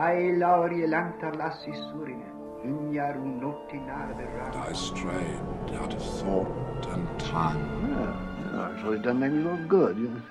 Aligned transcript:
ai 0.00 0.32
lauri 0.38 0.86
lantar 0.92 1.30
lassi 1.36 1.72
surine, 1.78 2.28
ignaru 2.68 3.24
notti 3.40 3.78
narve 3.88 4.26
I 4.68 4.72
strayed 4.72 5.72
out 5.78 5.92
of 5.92 6.02
thought 6.18 6.86
and 6.92 7.06
time. 7.20 7.60
Ah, 7.92 8.04
ah, 8.04 8.52
well, 8.52 8.78
so 8.82 8.92
it 8.92 9.02
doesn't 9.02 9.20
make 9.20 9.32
me 9.32 9.42
look 9.42 9.68
good. 9.68 9.98
You 9.98 10.08
know? 10.08 10.22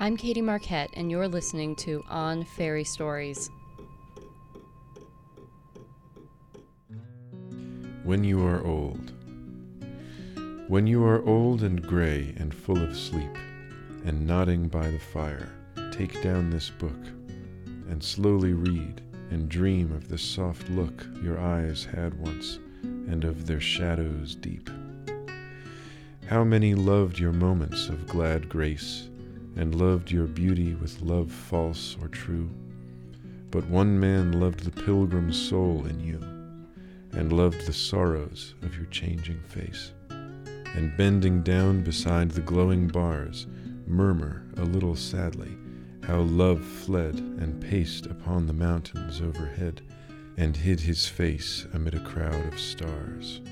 I'm 0.00 0.16
Katie 0.16 0.42
Marquette, 0.42 0.90
and 0.94 1.08
you're 1.08 1.28
listening 1.28 1.76
to 1.76 2.02
On 2.08 2.42
Fairy 2.44 2.84
Stories. 2.84 3.48
When 8.02 8.24
you 8.24 8.44
are 8.44 8.64
old. 8.66 9.12
When 10.66 10.88
you 10.88 11.04
are 11.04 11.24
old 11.24 11.62
and 11.62 11.80
gray 11.80 12.34
and 12.38 12.52
full 12.52 12.82
of 12.82 12.96
sleep, 12.96 13.38
and 14.04 14.26
nodding 14.26 14.66
by 14.68 14.90
the 14.90 14.98
fire, 14.98 15.57
take 15.98 16.22
down 16.22 16.48
this 16.48 16.70
book, 16.70 17.06
and 17.90 18.00
slowly 18.00 18.52
read, 18.52 19.02
and 19.30 19.48
dream 19.48 19.90
of 19.90 20.08
the 20.08 20.16
soft 20.16 20.70
look 20.70 21.04
your 21.20 21.40
eyes 21.40 21.84
had 21.84 22.14
once, 22.20 22.60
and 22.84 23.24
of 23.24 23.48
their 23.48 23.58
shadows 23.58 24.36
deep. 24.36 24.70
How 26.28 26.44
many 26.44 26.76
loved 26.76 27.18
your 27.18 27.32
moments 27.32 27.88
of 27.88 28.06
glad 28.06 28.48
grace, 28.48 29.08
and 29.56 29.74
loved 29.74 30.08
your 30.08 30.28
beauty 30.28 30.76
with 30.76 31.02
love 31.02 31.32
false 31.32 31.96
or 32.00 32.06
true? 32.06 32.48
But 33.50 33.66
one 33.66 33.98
man 33.98 34.38
loved 34.38 34.60
the 34.60 34.82
pilgrim 34.84 35.32
soul 35.32 35.84
in 35.86 35.98
you, 35.98 36.20
and 37.18 37.32
loved 37.32 37.66
the 37.66 37.72
sorrows 37.72 38.54
of 38.62 38.76
your 38.76 38.86
changing 38.86 39.40
face. 39.48 39.90
And 40.10 40.96
bending 40.96 41.42
down 41.42 41.82
beside 41.82 42.30
the 42.30 42.40
glowing 42.40 42.86
bars, 42.86 43.48
murmur 43.88 44.46
a 44.58 44.62
little 44.62 44.94
sadly 44.94 45.56
how 46.08 46.20
love 46.20 46.64
fled 46.64 47.16
and 47.16 47.60
paced 47.60 48.06
upon 48.06 48.46
the 48.46 48.52
mountains 48.54 49.20
overhead, 49.20 49.82
and 50.38 50.56
hid 50.56 50.80
his 50.80 51.06
face 51.06 51.66
amid 51.74 51.94
a 51.94 52.00
crowd 52.00 52.46
of 52.46 52.58
stars. 52.58 53.42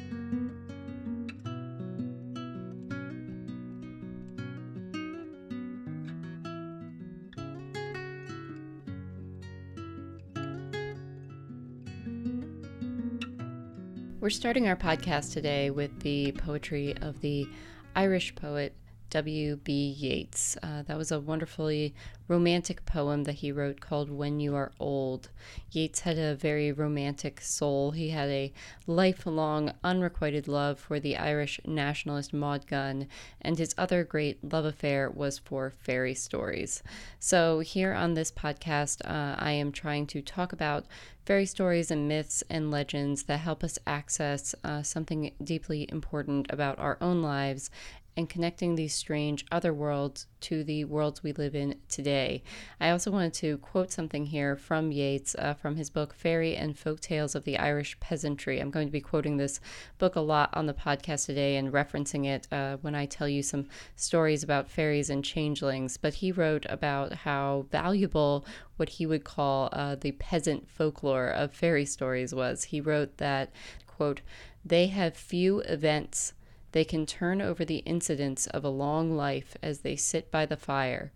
We're 14.19 14.31
starting 14.31 14.67
our 14.67 14.77
podcast 14.77 15.35
today 15.35 15.69
with 15.69 16.01
the 16.01 16.33
poetry 16.33 16.97
of 17.03 17.21
the 17.21 17.47
Irish 17.95 18.35
poet 18.35 18.75
W.B. 19.11 19.73
Yeats. 19.73 20.57
Uh, 20.63 20.83
that 20.83 20.99
was 20.99 21.13
a 21.13 21.21
wonderfully 21.21 21.95
romantic 22.29 22.85
poem 22.85 23.23
that 23.25 23.37
he 23.37 23.53
wrote 23.53 23.81
called 23.81 24.11
When 24.11 24.41
You 24.41 24.57
Are 24.57 24.73
Old. 24.81 25.29
Yeats 25.71 26.01
had 26.01 26.19
a 26.19 26.35
very 26.35 26.73
romantic 26.73 27.41
soul. 27.41 27.93
He 27.93 28.11
had 28.11 28.29
a 28.29 28.53
lifelong, 28.87 29.73
unrequited 29.85 30.49
love 30.49 30.81
for 30.81 30.99
the 30.99 31.17
Irish 31.17 31.61
nationalist 31.65 32.33
Maud 32.33 32.67
Gonne, 32.67 33.07
and 33.41 33.59
his 33.59 33.75
other 33.79 34.03
great 34.03 34.43
love 34.53 34.65
affair 34.65 35.09
was 35.09 35.39
for 35.39 35.71
fairy 35.71 36.15
stories. 36.15 36.83
So, 37.21 37.61
here 37.61 37.93
on 37.93 38.15
this 38.15 38.33
podcast, 38.33 39.03
uh, 39.05 39.37
I 39.39 39.53
am 39.53 39.71
trying 39.71 40.07
to 40.09 40.21
talk 40.21 40.53
about 40.53 40.87
fairy 41.25 41.47
stories 41.47 41.91
and 41.91 42.09
myths 42.09 42.43
and 42.49 42.71
legends 42.71 43.25
that 43.25 43.39
help 43.39 43.65
us 43.65 43.79
access 43.87 44.55
uh, 44.63 44.83
something 44.83 45.33
deeply 45.43 45.87
important 45.91 46.47
about 46.51 46.79
our 46.79 46.97
own 47.01 47.21
lives 47.21 47.71
and 48.17 48.29
connecting 48.31 48.75
these 48.75 48.95
strange 48.95 49.45
other 49.53 49.75
worlds 49.75 50.27
to 50.41 50.65
the 50.65 50.85
worlds 50.85 51.23
we 51.23 51.33
live 51.33 51.55
in 51.55 51.75
today. 51.89 52.43
I 52.81 52.91
also 52.91 53.11
wanted 53.11 53.35
to 53.35 53.59
quote 53.59 53.93
something 53.93 54.27
here 54.27 54.57
from 54.57 54.91
Yeats 54.91 55.35
uh, 55.39 55.55
from 55.55 55.77
his 55.77 55.91
book 55.91 56.15
Fairy 56.15 56.57
and 56.57 56.79
Folk 56.79 57.01
Tales 57.01 57.35
of 57.35 57.45
the 57.45 57.59
Irish 57.59 57.99
Peasantry. 58.01 58.59
I'm 58.59 58.71
going 58.71 58.89
to 58.89 58.93
be 58.93 59.01
quoting 59.01 59.37
this 59.37 59.61
book 59.99 60.17
a 60.17 60.21
lot 60.21 60.51
on 60.55 60.67
the 60.67 60.75
podcast 60.75 61.27
today 61.27 61.57
and 61.57 61.73
referencing 61.73 62.27
it 62.27 62.49
uh, 62.51 62.79
when 62.81 62.95
I 62.95 63.07
tell 63.07 63.29
you 63.29 63.43
some 63.43 63.67
stories 63.97 64.43
about 64.43 64.71
fairies 64.71 65.11
and 65.11 65.25
changelings. 65.25 65.97
But 65.97 66.15
he 66.15 66.33
wrote 66.33 66.65
about 66.69 67.13
how 67.13 67.67
valuable 67.71 68.47
what 68.77 68.89
he 68.89 69.07
would 69.07 69.25
call 69.25 69.69
uh, 69.73 69.97
the 69.97 70.13
peasant 70.13 70.69
folklore 70.71 71.29
of 71.29 71.53
fairy 71.53 71.85
stories 71.85 72.35
was. 72.35 72.65
He 72.65 72.81
wrote 72.81 73.19
that, 73.19 73.51
quote, 73.87 74.21
they 74.65 74.89
have 74.89 75.17
few 75.17 75.61
events 75.61 76.33
they 76.77 76.85
can 76.85 77.07
turn 77.07 77.41
over 77.41 77.65
the 77.65 77.79
incidents 77.87 78.47
of 78.49 78.63
a 78.63 78.69
long 78.69 79.17
life 79.17 79.57
as 79.63 79.79
they 79.79 79.97
sit 79.97 80.31
by 80.31 80.45
the 80.45 80.59
fire. 80.59 81.11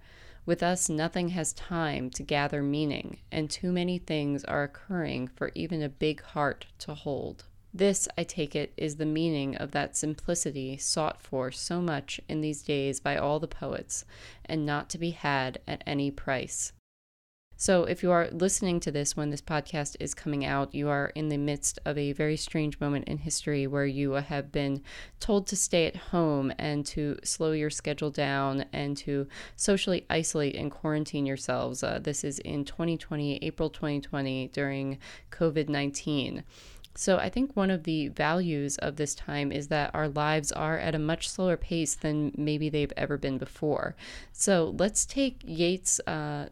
With 0.47 0.62
us, 0.62 0.88
nothing 0.88 1.28
has 1.28 1.53
time 1.53 2.09
to 2.12 2.22
gather 2.22 2.62
meaning, 2.62 3.19
and 3.31 3.50
too 3.50 3.70
many 3.70 3.99
things 3.99 4.43
are 4.44 4.62
occurring 4.62 5.28
for 5.28 5.53
even 5.54 5.82
a 5.82 5.91
big 5.91 6.22
heart 6.22 6.65
to 6.78 6.94
hold. 6.94 7.44
This, 7.75 8.09
I 8.16 8.25
take 8.25 8.56
it, 8.56 8.72
is 8.78 8.97
the 8.97 9.04
meaning 9.04 9.54
of 9.54 9.72
that 9.72 9.99
simplicity 9.99 10.78
sought 10.78 11.20
for 11.20 11.53
so 11.53 11.82
much 11.82 12.22
in 12.26 12.41
these 12.41 12.62
days 12.62 12.99
by 12.99 13.19
all 13.19 13.38
the 13.38 13.47
poets, 13.47 14.06
and 14.47 14.65
not 14.65 14.88
to 14.88 14.97
be 14.97 15.10
had 15.10 15.59
at 15.69 15.84
any 15.87 16.10
price. 16.10 16.72
So, 17.60 17.84
if 17.84 18.03
you 18.03 18.10
are 18.10 18.31
listening 18.32 18.81
to 18.81 18.91
this 18.91 19.19
when 19.19 19.28
this 19.28 19.43
podcast 19.43 19.94
is 20.00 20.15
coming 20.15 20.47
out, 20.47 20.75
you 20.75 20.88
are 20.88 21.12
in 21.15 21.28
the 21.28 21.37
midst 21.37 21.78
of 21.84 21.98
a 21.98 22.12
very 22.12 22.38
strange 22.38 22.81
moment 22.81 23.06
in 23.06 23.19
history 23.19 23.66
where 23.66 23.84
you 23.84 24.12
have 24.12 24.50
been 24.50 24.82
told 25.21 25.47
to 25.48 25.56
stay 25.56 25.84
at 25.84 25.94
home 25.94 26.54
and 26.59 26.87
to 26.87 27.19
slow 27.22 27.53
your 27.53 27.69
schedule 27.69 28.10
down 28.10 28.65
and 28.72 28.97
to 28.97 29.26
socially 29.56 30.06
isolate 30.09 30.56
and 30.56 30.70
quarantine 30.70 31.26
yourselves. 31.26 31.82
Uh, 31.82 31.99
this 32.03 32.25
is 32.25 32.38
in 32.38 32.65
2020, 32.65 33.37
April 33.43 33.69
2020, 33.69 34.49
during 34.54 34.97
COVID 35.31 35.69
19. 35.69 36.43
So 36.97 37.19
I 37.19 37.31
think 37.31 37.55
one 37.55 37.71
of 37.71 37.84
the 37.84 38.09
values 38.09 38.77
of 38.78 38.97
this 38.97 39.15
time 39.15 39.53
is 39.53 39.69
that 39.69 39.95
our 39.95 40.09
lives 40.09 40.51
are 40.51 40.77
at 40.78 40.95
a 40.95 40.99
much 40.99 41.28
slower 41.28 41.56
pace 41.56 41.95
than 41.95 42.33
maybe 42.37 42.69
they've 42.69 42.93
ever 42.97 43.17
been 43.17 43.39
before. 43.39 43.95
So 44.33 44.75
let's 44.77 45.06
take 45.06 45.41
Yeats 45.45 46.00
uh, 46.00 46.49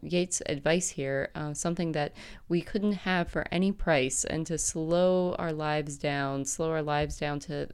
advice 0.47 0.91
here, 0.91 1.31
uh, 1.35 1.55
something 1.55 1.93
that 1.93 2.15
we 2.49 2.63
couldn't 2.63 2.93
have 2.93 3.29
for 3.29 3.47
any 3.51 3.73
price, 3.73 4.25
and 4.25 4.47
to 4.47 4.59
slow 4.59 5.35
our 5.39 5.53
lives 5.53 5.99
down, 5.99 6.45
slow 6.45 6.71
our 6.71 6.83
lives 6.83 7.19
down 7.19 7.41
to 7.41 7.69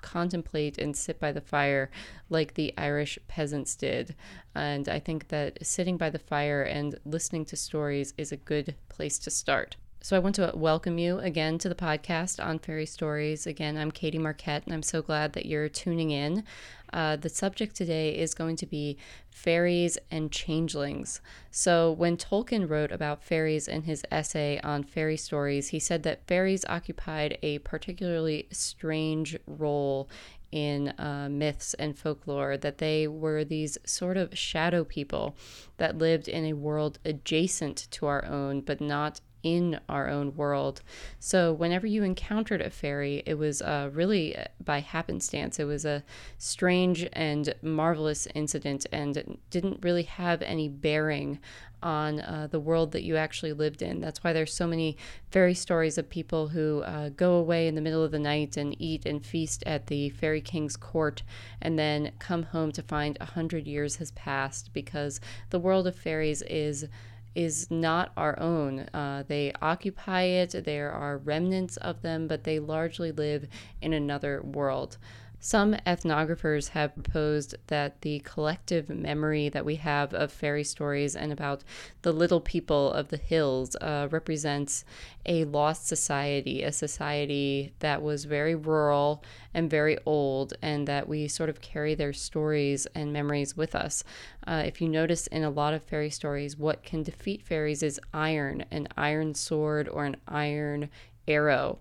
contemplate 0.00 0.78
and 0.78 0.96
sit 0.96 1.20
by 1.20 1.32
the 1.32 1.40
fire 1.40 1.90
like 2.30 2.54
the 2.54 2.72
Irish 2.78 3.18
peasants 3.28 3.76
did. 3.76 4.14
And 4.54 4.88
I 4.88 5.00
think 5.00 5.28
that 5.28 5.64
sitting 5.66 5.96
by 5.96 6.10
the 6.10 6.18
fire 6.18 6.62
and 6.62 6.98
listening 7.04 7.44
to 7.46 7.56
stories 7.56 8.14
is 8.16 8.32
a 8.32 8.36
good 8.36 8.74
place 8.88 9.18
to 9.20 9.30
start. 9.30 9.76
So 10.06 10.14
I 10.14 10.20
want 10.20 10.36
to 10.36 10.52
welcome 10.54 10.98
you 10.98 11.18
again 11.18 11.58
to 11.58 11.68
the 11.68 11.74
podcast 11.74 12.40
on 12.40 12.60
Fairy 12.60 12.86
Stories. 12.86 13.44
Again, 13.44 13.76
I'm 13.76 13.90
Katie 13.90 14.18
Marquette, 14.20 14.62
and 14.64 14.72
I'm 14.72 14.84
so 14.84 15.02
glad 15.02 15.32
that 15.32 15.46
you're 15.46 15.68
tuning 15.68 16.12
in. 16.12 16.44
Uh, 16.92 17.16
the 17.16 17.28
subject 17.28 17.74
today 17.74 18.16
is 18.16 18.32
going 18.32 18.54
to 18.58 18.66
be 18.66 18.98
fairies 19.32 19.98
and 20.12 20.30
changelings. 20.30 21.20
So, 21.50 21.90
when 21.90 22.16
Tolkien 22.16 22.70
wrote 22.70 22.92
about 22.92 23.24
fairies 23.24 23.66
in 23.66 23.82
his 23.82 24.04
essay 24.12 24.60
on 24.62 24.84
fairy 24.84 25.16
stories, 25.16 25.70
he 25.70 25.80
said 25.80 26.04
that 26.04 26.28
fairies 26.28 26.64
occupied 26.68 27.36
a 27.42 27.58
particularly 27.58 28.46
strange 28.52 29.36
role 29.48 30.08
in 30.52 30.90
uh, 31.00 31.28
myths 31.28 31.74
and 31.74 31.98
folklore 31.98 32.56
that 32.56 32.78
they 32.78 33.08
were 33.08 33.42
these 33.42 33.76
sort 33.84 34.16
of 34.16 34.38
shadow 34.38 34.84
people 34.84 35.34
that 35.78 35.98
lived 35.98 36.28
in 36.28 36.44
a 36.44 36.52
world 36.52 37.00
adjacent 37.04 37.88
to 37.90 38.06
our 38.06 38.24
own, 38.24 38.60
but 38.60 38.80
not 38.80 39.20
in 39.46 39.78
our 39.88 40.08
own 40.08 40.34
world. 40.34 40.82
So, 41.20 41.52
whenever 41.52 41.86
you 41.86 42.02
encountered 42.02 42.60
a 42.60 42.68
fairy, 42.68 43.22
it 43.26 43.34
was 43.34 43.62
uh, 43.62 43.90
really 43.92 44.36
by 44.64 44.80
happenstance. 44.80 45.60
It 45.60 45.64
was 45.66 45.84
a 45.84 46.02
strange 46.36 47.08
and 47.12 47.54
marvelous 47.62 48.26
incident 48.34 48.86
and 48.90 49.38
didn't 49.50 49.84
really 49.84 50.02
have 50.02 50.42
any 50.42 50.68
bearing 50.68 51.38
on 51.80 52.18
uh, 52.18 52.48
the 52.50 52.58
world 52.58 52.90
that 52.90 53.04
you 53.04 53.16
actually 53.16 53.52
lived 53.52 53.82
in. 53.82 54.00
That's 54.00 54.24
why 54.24 54.32
there's 54.32 54.52
so 54.52 54.66
many 54.66 54.96
fairy 55.30 55.54
stories 55.54 55.96
of 55.96 56.10
people 56.10 56.48
who 56.48 56.82
uh, 56.82 57.10
go 57.10 57.34
away 57.34 57.68
in 57.68 57.76
the 57.76 57.80
middle 57.80 58.02
of 58.02 58.10
the 58.10 58.18
night 58.18 58.56
and 58.56 58.74
eat 58.80 59.06
and 59.06 59.24
feast 59.24 59.62
at 59.64 59.86
the 59.86 60.08
fairy 60.10 60.40
king's 60.40 60.76
court 60.76 61.22
and 61.62 61.78
then 61.78 62.10
come 62.18 62.42
home 62.42 62.72
to 62.72 62.82
find 62.82 63.16
a 63.20 63.26
hundred 63.26 63.68
years 63.68 63.96
has 63.96 64.10
passed 64.12 64.72
because 64.72 65.20
the 65.50 65.60
world 65.60 65.86
of 65.86 65.94
fairies 65.94 66.42
is 66.42 66.88
is 67.36 67.70
not 67.70 68.12
our 68.16 68.38
own. 68.40 68.80
Uh, 68.94 69.22
they 69.28 69.52
occupy 69.60 70.22
it, 70.22 70.64
there 70.64 70.90
are 70.90 71.18
remnants 71.18 71.76
of 71.76 72.00
them, 72.00 72.26
but 72.26 72.44
they 72.44 72.58
largely 72.58 73.12
live 73.12 73.46
in 73.82 73.92
another 73.92 74.42
world. 74.42 74.96
Some 75.38 75.74
ethnographers 75.86 76.70
have 76.70 76.94
proposed 76.94 77.54
that 77.68 78.00
the 78.00 78.20
collective 78.20 78.88
memory 78.88 79.48
that 79.50 79.64
we 79.64 79.76
have 79.76 80.12
of 80.12 80.32
fairy 80.32 80.64
stories 80.64 81.14
and 81.14 81.30
about 81.30 81.62
the 82.02 82.12
little 82.12 82.40
people 82.40 82.92
of 82.92 83.08
the 83.08 83.16
hills 83.16 83.76
uh, 83.76 84.08
represents 84.10 84.84
a 85.24 85.44
lost 85.44 85.86
society, 85.86 86.62
a 86.62 86.72
society 86.72 87.74
that 87.78 88.02
was 88.02 88.24
very 88.24 88.54
rural 88.54 89.22
and 89.54 89.70
very 89.70 89.98
old, 90.06 90.54
and 90.62 90.88
that 90.88 91.06
we 91.06 91.28
sort 91.28 91.50
of 91.50 91.60
carry 91.60 91.94
their 91.94 92.12
stories 92.12 92.86
and 92.94 93.12
memories 93.12 93.56
with 93.56 93.74
us. 93.74 94.02
Uh, 94.46 94.62
if 94.66 94.80
you 94.80 94.88
notice 94.88 95.26
in 95.28 95.44
a 95.44 95.50
lot 95.50 95.74
of 95.74 95.82
fairy 95.82 96.10
stories, 96.10 96.56
what 96.56 96.82
can 96.82 97.02
defeat 97.02 97.42
fairies 97.42 97.82
is 97.82 98.00
iron, 98.12 98.64
an 98.70 98.88
iron 98.96 99.34
sword 99.34 99.88
or 99.88 100.06
an 100.06 100.16
iron 100.26 100.88
arrow. 101.28 101.78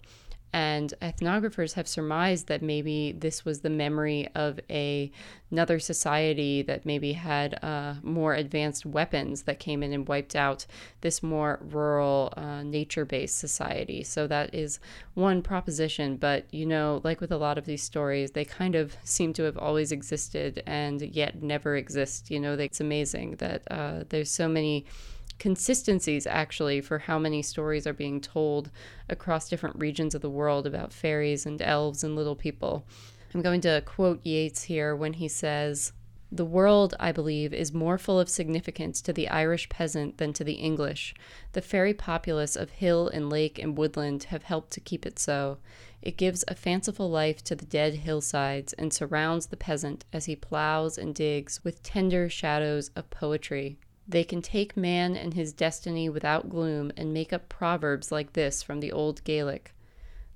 And 0.55 0.93
ethnographers 1.01 1.73
have 1.73 1.85
surmised 1.85 2.47
that 2.47 2.61
maybe 2.61 3.11
this 3.11 3.43
was 3.43 3.59
the 3.59 3.69
memory 3.69 4.29
of 4.35 4.57
a, 4.69 5.11
another 5.51 5.79
society 5.79 6.61
that 6.61 6.85
maybe 6.85 7.11
had 7.11 7.61
uh, 7.61 7.95
more 8.01 8.35
advanced 8.35 8.85
weapons 8.85 9.41
that 9.43 9.59
came 9.59 9.83
in 9.83 9.91
and 9.91 10.07
wiped 10.07 10.33
out 10.33 10.65
this 11.01 11.21
more 11.21 11.59
rural, 11.61 12.33
uh, 12.37 12.63
nature 12.63 13.03
based 13.03 13.37
society. 13.37 14.01
So 14.01 14.27
that 14.27 14.55
is 14.55 14.79
one 15.13 15.41
proposition. 15.41 16.15
But, 16.15 16.45
you 16.53 16.65
know, 16.65 17.01
like 17.03 17.19
with 17.19 17.33
a 17.33 17.37
lot 17.37 17.57
of 17.57 17.65
these 17.65 17.83
stories, 17.83 18.31
they 18.31 18.45
kind 18.45 18.75
of 18.75 18.95
seem 19.03 19.33
to 19.33 19.43
have 19.43 19.57
always 19.57 19.91
existed 19.91 20.63
and 20.65 21.01
yet 21.01 21.43
never 21.43 21.75
exist. 21.75 22.31
You 22.31 22.39
know, 22.39 22.53
it's 22.53 22.79
amazing 22.79 23.35
that 23.39 23.69
uh, 23.69 24.05
there's 24.07 24.31
so 24.31 24.47
many 24.47 24.85
consistencies 25.39 26.25
actually 26.25 26.81
for 26.81 26.99
how 26.99 27.19
many 27.19 27.41
stories 27.41 27.85
are 27.85 27.93
being 27.93 28.21
told 28.21 28.71
across 29.09 29.49
different 29.49 29.77
regions 29.77 30.15
of 30.15 30.21
the 30.21 30.29
world 30.29 30.65
about 30.65 30.93
fairies 30.93 31.45
and 31.45 31.61
elves 31.61 32.03
and 32.03 32.15
little 32.15 32.35
people. 32.35 32.85
I'm 33.33 33.41
going 33.41 33.61
to 33.61 33.83
quote 33.85 34.25
Yeats 34.25 34.63
here 34.63 34.95
when 34.95 35.13
he 35.13 35.27
says, 35.27 35.91
the 36.31 36.43
world, 36.43 36.95
I 36.99 37.11
believe, 37.11 37.53
is 37.53 37.71
more 37.71 37.97
full 37.97 38.19
of 38.19 38.29
significance 38.29 38.99
to 39.03 39.13
the 39.13 39.29
Irish 39.29 39.69
peasant 39.69 40.17
than 40.17 40.33
to 40.33 40.43
the 40.43 40.55
English. 40.55 41.13
The 41.53 41.61
fairy 41.61 41.93
populace 41.93 42.55
of 42.55 42.71
hill 42.71 43.07
and 43.07 43.29
lake 43.29 43.59
and 43.59 43.77
woodland 43.77 44.25
have 44.25 44.43
helped 44.43 44.71
to 44.71 44.79
keep 44.79 45.05
it 45.05 45.19
so. 45.19 45.59
It 46.01 46.17
gives 46.17 46.43
a 46.47 46.55
fanciful 46.55 47.09
life 47.09 47.43
to 47.45 47.55
the 47.55 47.65
dead 47.65 47.95
hillsides 47.95 48.73
and 48.73 48.91
surrounds 48.91 49.47
the 49.47 49.55
peasant 49.55 50.03
as 50.11 50.25
he 50.25 50.35
plows 50.35 50.97
and 50.97 51.15
digs 51.15 51.63
with 51.63 51.83
tender 51.83 52.27
shadows 52.27 52.89
of 52.95 53.09
poetry. 53.09 53.77
They 54.07 54.23
can 54.23 54.41
take 54.41 54.77
man 54.77 55.15
and 55.15 55.33
his 55.33 55.51
destiny 55.51 56.09
without 56.09 56.49
gloom 56.49 56.91
and 56.95 57.13
make 57.13 57.33
up 57.33 57.49
proverbs 57.49 58.11
like 58.11 58.33
this 58.33 58.61
from 58.61 58.79
the 58.79 58.91
old 58.91 59.23
Gaelic. 59.23 59.73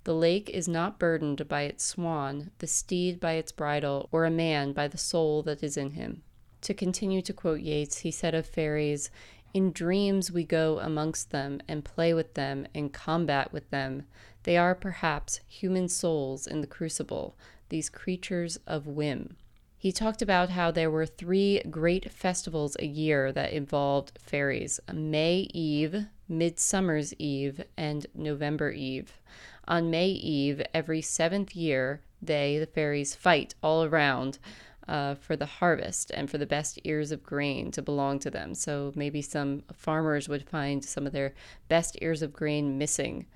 The 0.06 0.16
lake 0.16 0.50
is 0.50 0.68
not 0.68 0.98
burdened 0.98 1.48
by 1.48 1.64
its 1.64 1.84
swan, 1.84 2.52
the 2.58 2.68
steed 2.68 3.20
by 3.20 3.34
its 3.34 3.52
bridle, 3.52 4.10
or 4.12 4.26
a 4.26 4.32
man 4.32 4.74
by 4.74 4.88
the 4.88 4.98
soul 4.98 5.44
that 5.44 5.62
is 5.62 5.78
in 5.78 5.92
him. 5.92 6.24
To 6.62 6.74
continue 6.74 7.22
to 7.22 7.34
quote 7.34 7.60
Yeats, 7.60 8.00
he 8.00 8.12
said 8.12 8.34
of 8.34 8.48
fairies, 8.48 9.12
In 9.54 9.72
dreams 9.72 10.32
we 10.32 10.44
go 10.44 10.80
amongst 10.80 11.32
them 11.32 11.62
and 11.68 11.86
play 11.86 12.14
with 12.14 12.34
them 12.34 12.66
and 12.74 12.92
combat 12.92 13.54
with 13.54 13.70
them. 13.70 14.04
They 14.44 14.58
are 14.58 14.74
perhaps 14.74 15.42
human 15.48 15.90
souls 15.90 16.48
in 16.48 16.62
the 16.62 16.68
crucible, 16.68 17.38
these 17.70 17.90
creatures 17.90 18.58
of 18.66 18.88
whim. 18.88 19.36
He 19.82 19.94
talked 19.94 20.22
about 20.22 20.50
how 20.50 20.72
there 20.72 20.92
were 20.92 21.06
three 21.06 21.62
great 21.70 22.12
festivals 22.12 22.76
a 22.80 22.86
year 22.86 23.32
that 23.32 23.54
involved 23.54 24.20
fairies 24.22 24.82
May 24.94 25.48
Eve, 25.54 26.08
Midsummer's 26.28 27.14
Eve, 27.14 27.64
and 27.78 28.06
November 28.14 28.72
Eve. 28.72 29.22
On 29.70 29.90
May 29.90 30.10
Eve, 30.10 30.62
every 30.74 31.02
seventh 31.02 31.56
year, 31.56 32.02
they, 32.22 32.58
the 32.58 32.66
fairies, 32.66 33.16
fight 33.16 33.56
all 33.64 33.86
around. 33.86 34.38
Uh, 34.86 35.14
for 35.14 35.36
the 35.36 35.46
harvest 35.46 36.10
and 36.16 36.32
for 36.32 36.40
the 36.40 36.48
best 36.48 36.80
ears 36.84 37.12
of 37.12 37.22
grain 37.22 37.70
to 37.70 37.80
belong 37.80 38.18
to 38.18 38.32
them. 38.32 38.56
So 38.56 38.92
maybe 38.96 39.22
some 39.22 39.62
farmers 39.72 40.28
would 40.28 40.50
find 40.50 40.84
some 40.84 41.06
of 41.06 41.14
their 41.14 41.36
best 41.68 41.96
ears 42.02 42.24
of 42.24 42.34
grain 42.34 42.76
missing 42.76 43.28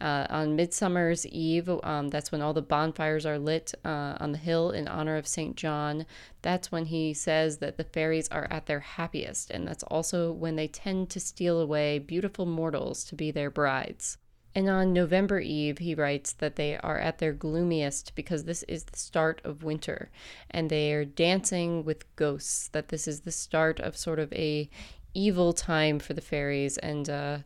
uh, 0.00 0.26
on 0.30 0.56
Midsummer's 0.56 1.26
Eve, 1.26 1.68
um, 1.82 2.08
that's 2.08 2.32
when 2.32 2.42
all 2.42 2.52
the 2.52 2.62
bonfires 2.62 3.26
are 3.26 3.38
lit 3.38 3.74
uh, 3.84 4.16
on 4.20 4.32
the 4.32 4.38
hill 4.38 4.70
in 4.70 4.88
honor 4.88 5.16
of 5.16 5.26
St. 5.26 5.56
John. 5.56 6.06
That's 6.42 6.70
when 6.70 6.86
he 6.86 7.14
says 7.14 7.58
that 7.58 7.76
the 7.76 7.84
fairies 7.84 8.28
are 8.28 8.46
at 8.50 8.66
their 8.66 8.80
happiest, 8.80 9.50
and 9.50 9.66
that's 9.66 9.84
also 9.84 10.32
when 10.32 10.56
they 10.56 10.68
tend 10.68 11.10
to 11.10 11.20
steal 11.20 11.60
away 11.60 11.98
beautiful 11.98 12.46
mortals 12.46 13.04
to 13.04 13.14
be 13.14 13.30
their 13.30 13.50
brides. 13.50 14.18
And 14.54 14.68
on 14.68 14.92
November 14.92 15.38
Eve, 15.38 15.78
he 15.78 15.94
writes 15.94 16.32
that 16.32 16.56
they 16.56 16.76
are 16.78 16.98
at 16.98 17.18
their 17.18 17.32
gloomiest 17.32 18.14
because 18.14 18.44
this 18.44 18.62
is 18.64 18.84
the 18.84 18.98
start 18.98 19.40
of 19.44 19.62
winter 19.62 20.10
and 20.50 20.68
they 20.68 20.92
are 20.94 21.04
dancing 21.04 21.84
with 21.84 22.16
ghosts, 22.16 22.68
that 22.68 22.88
this 22.88 23.06
is 23.06 23.20
the 23.20 23.30
start 23.30 23.78
of 23.78 23.96
sort 23.96 24.18
of 24.18 24.32
a 24.32 24.68
evil 25.14 25.52
time 25.52 25.98
for 25.98 26.14
the 26.14 26.20
fairies 26.20 26.76
and 26.78 27.08
uh, 27.08 27.38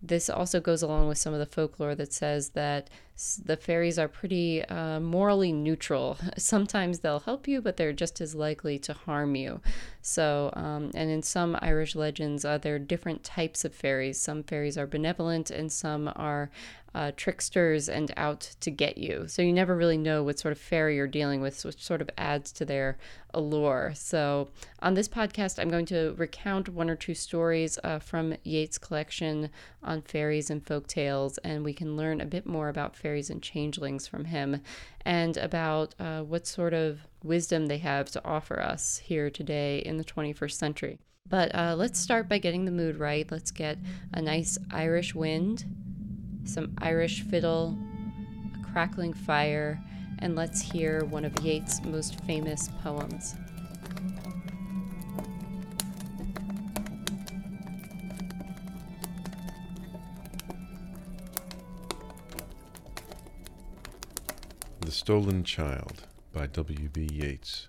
this 0.00 0.30
also 0.30 0.60
goes 0.60 0.82
along 0.82 1.08
with 1.08 1.18
some 1.18 1.32
of 1.32 1.40
the 1.40 1.46
folklore 1.46 1.94
that 1.94 2.12
says 2.12 2.50
that 2.50 2.88
the 3.44 3.56
fairies 3.56 3.98
are 3.98 4.06
pretty 4.06 4.64
uh, 4.66 5.00
morally 5.00 5.52
neutral. 5.52 6.16
Sometimes 6.38 7.00
they'll 7.00 7.20
help 7.20 7.48
you, 7.48 7.60
but 7.60 7.76
they're 7.76 7.92
just 7.92 8.20
as 8.20 8.34
likely 8.34 8.78
to 8.78 8.92
harm 8.92 9.34
you. 9.34 9.60
So, 10.02 10.50
um, 10.54 10.92
and 10.94 11.10
in 11.10 11.22
some 11.22 11.58
Irish 11.60 11.96
legends, 11.96 12.44
uh, 12.44 12.58
there 12.58 12.76
are 12.76 12.78
different 12.78 13.24
types 13.24 13.64
of 13.64 13.74
fairies. 13.74 14.20
Some 14.20 14.44
fairies 14.44 14.78
are 14.78 14.86
benevolent, 14.86 15.50
and 15.50 15.70
some 15.72 16.12
are 16.14 16.50
uh, 16.94 17.12
tricksters 17.16 17.88
and 17.88 18.12
out 18.16 18.40
to 18.60 18.70
get 18.70 18.98
you. 18.98 19.24
So 19.28 19.42
you 19.42 19.52
never 19.52 19.76
really 19.76 19.98
know 19.98 20.22
what 20.22 20.38
sort 20.38 20.52
of 20.52 20.58
fairy 20.58 20.96
you're 20.96 21.06
dealing 21.06 21.40
with, 21.40 21.64
which 21.64 21.84
sort 21.84 22.00
of 22.00 22.10
adds 22.16 22.50
to 22.52 22.64
their 22.64 22.98
allure. 23.34 23.92
So 23.94 24.48
on 24.80 24.94
this 24.94 25.08
podcast, 25.08 25.58
I'm 25.58 25.68
going 25.68 25.86
to 25.86 26.14
recount 26.16 26.68
one 26.68 26.88
or 26.88 26.96
two 26.96 27.14
stories 27.14 27.78
uh, 27.84 27.98
from 27.98 28.34
Yeats' 28.42 28.78
collection 28.78 29.50
on 29.82 30.02
fairies 30.02 30.50
and 30.50 30.64
folk 30.64 30.86
tales, 30.86 31.38
and 31.38 31.64
we 31.64 31.74
can 31.74 31.96
learn 31.96 32.20
a 32.20 32.26
bit 32.26 32.46
more 32.46 32.68
about 32.68 32.96
fairies 32.96 33.07
and 33.30 33.42
changelings 33.42 34.06
from 34.06 34.26
him 34.26 34.60
and 35.04 35.36
about 35.36 35.94
uh, 35.98 36.22
what 36.22 36.46
sort 36.46 36.74
of 36.74 37.00
wisdom 37.22 37.66
they 37.66 37.78
have 37.78 38.10
to 38.10 38.24
offer 38.24 38.60
us 38.60 38.98
here 38.98 39.30
today 39.30 39.78
in 39.78 39.96
the 39.96 40.04
21st 40.04 40.52
century. 40.52 40.98
But 41.28 41.54
uh, 41.54 41.74
let's 41.76 41.98
start 41.98 42.28
by 42.28 42.38
getting 42.38 42.64
the 42.64 42.70
mood 42.70 42.96
right. 42.96 43.30
Let's 43.30 43.50
get 43.50 43.78
a 44.12 44.22
nice 44.22 44.56
Irish 44.70 45.14
wind 45.14 45.64
some 46.48 46.74
Irish 46.78 47.22
fiddle, 47.22 47.76
a 48.54 48.72
crackling 48.72 49.12
fire, 49.12 49.80
and 50.20 50.34
let's 50.34 50.60
hear 50.60 51.04
one 51.04 51.24
of 51.24 51.38
Yeats' 51.40 51.84
most 51.84 52.20
famous 52.24 52.70
poems. 52.82 53.36
The 64.88 64.94
Stolen 64.94 65.44
Child 65.44 66.04
by 66.32 66.46
W.B. 66.46 67.10
Yeats. 67.12 67.68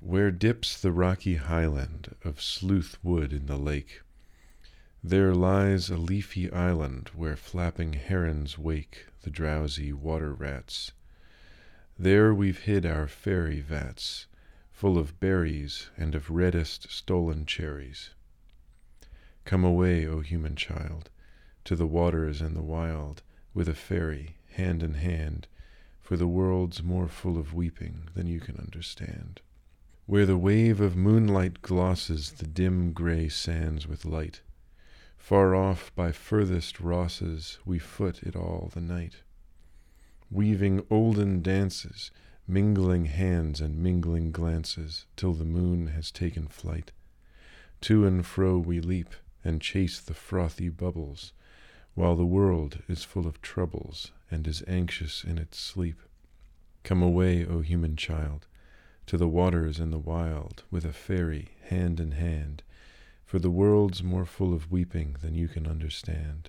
Where 0.00 0.32
dips 0.32 0.80
the 0.80 0.90
rocky 0.90 1.36
highland 1.36 2.16
of 2.24 2.42
Sleuth 2.42 2.98
Wood 3.04 3.32
in 3.32 3.46
the 3.46 3.56
lake, 3.56 4.00
there 5.04 5.32
lies 5.32 5.88
a 5.88 5.96
leafy 5.96 6.50
island 6.50 7.12
where 7.14 7.36
flapping 7.36 7.92
herons 7.92 8.58
wake 8.58 9.06
the 9.22 9.30
drowsy 9.30 9.92
water 9.92 10.34
rats. 10.34 10.90
There 11.96 12.34
we've 12.34 12.62
hid 12.62 12.84
our 12.84 13.06
fairy 13.06 13.60
vats, 13.60 14.26
full 14.72 14.98
of 14.98 15.20
berries 15.20 15.90
and 15.96 16.16
of 16.16 16.30
reddest 16.30 16.90
stolen 16.90 17.46
cherries. 17.46 18.10
Come 19.44 19.62
away, 19.62 20.04
O 20.04 20.18
human 20.18 20.56
child, 20.56 21.10
to 21.62 21.76
the 21.76 21.86
waters 21.86 22.40
and 22.40 22.56
the 22.56 22.60
wild, 22.60 23.22
with 23.54 23.68
a 23.68 23.74
fairy, 23.74 24.38
hand 24.48 24.82
in 24.82 24.94
hand, 24.94 25.46
for 26.06 26.16
the 26.16 26.28
world's 26.28 26.84
more 26.84 27.08
full 27.08 27.36
of 27.36 27.52
weeping 27.52 28.08
than 28.14 28.28
you 28.28 28.38
can 28.38 28.56
understand. 28.58 29.40
Where 30.06 30.24
the 30.24 30.38
wave 30.38 30.80
of 30.80 30.94
moonlight 30.96 31.62
glosses 31.62 32.30
the 32.30 32.46
dim 32.46 32.92
gray 32.92 33.28
sands 33.28 33.88
with 33.88 34.04
light, 34.04 34.40
Far 35.18 35.56
off 35.56 35.92
by 35.96 36.12
furthest 36.12 36.78
Rosses 36.78 37.58
we 37.64 37.80
foot 37.80 38.22
it 38.22 38.36
all 38.36 38.70
the 38.72 38.80
night, 38.80 39.24
Weaving 40.30 40.86
olden 40.90 41.42
dances, 41.42 42.12
mingling 42.46 43.06
hands 43.06 43.60
and 43.60 43.76
mingling 43.82 44.30
glances, 44.30 45.06
Till 45.16 45.32
the 45.32 45.44
moon 45.44 45.88
has 45.88 46.12
taken 46.12 46.46
flight. 46.46 46.92
To 47.80 48.06
and 48.06 48.24
fro 48.24 48.58
we 48.58 48.78
leap 48.78 49.12
and 49.42 49.60
chase 49.60 49.98
the 49.98 50.14
frothy 50.14 50.68
bubbles, 50.68 51.32
While 51.94 52.14
the 52.14 52.24
world 52.24 52.84
is 52.86 53.02
full 53.02 53.26
of 53.26 53.42
troubles 53.42 54.12
and 54.30 54.46
is 54.46 54.62
anxious 54.66 55.24
in 55.24 55.38
its 55.38 55.58
sleep. 55.58 56.00
Come 56.82 57.02
away, 57.02 57.44
O 57.44 57.60
human 57.60 57.96
child, 57.96 58.46
to 59.06 59.16
the 59.16 59.28
waters 59.28 59.78
and 59.78 59.92
the 59.92 59.98
wild, 59.98 60.64
With 60.70 60.84
a 60.84 60.92
fairy 60.92 61.50
hand 61.68 62.00
in 62.00 62.12
hand 62.12 62.62
for 63.24 63.40
the 63.40 63.50
world's 63.50 64.02
more 64.02 64.24
full 64.24 64.54
of 64.54 64.70
weeping 64.70 65.16
than 65.20 65.34
you 65.34 65.48
can 65.48 65.66
understand. 65.66 66.48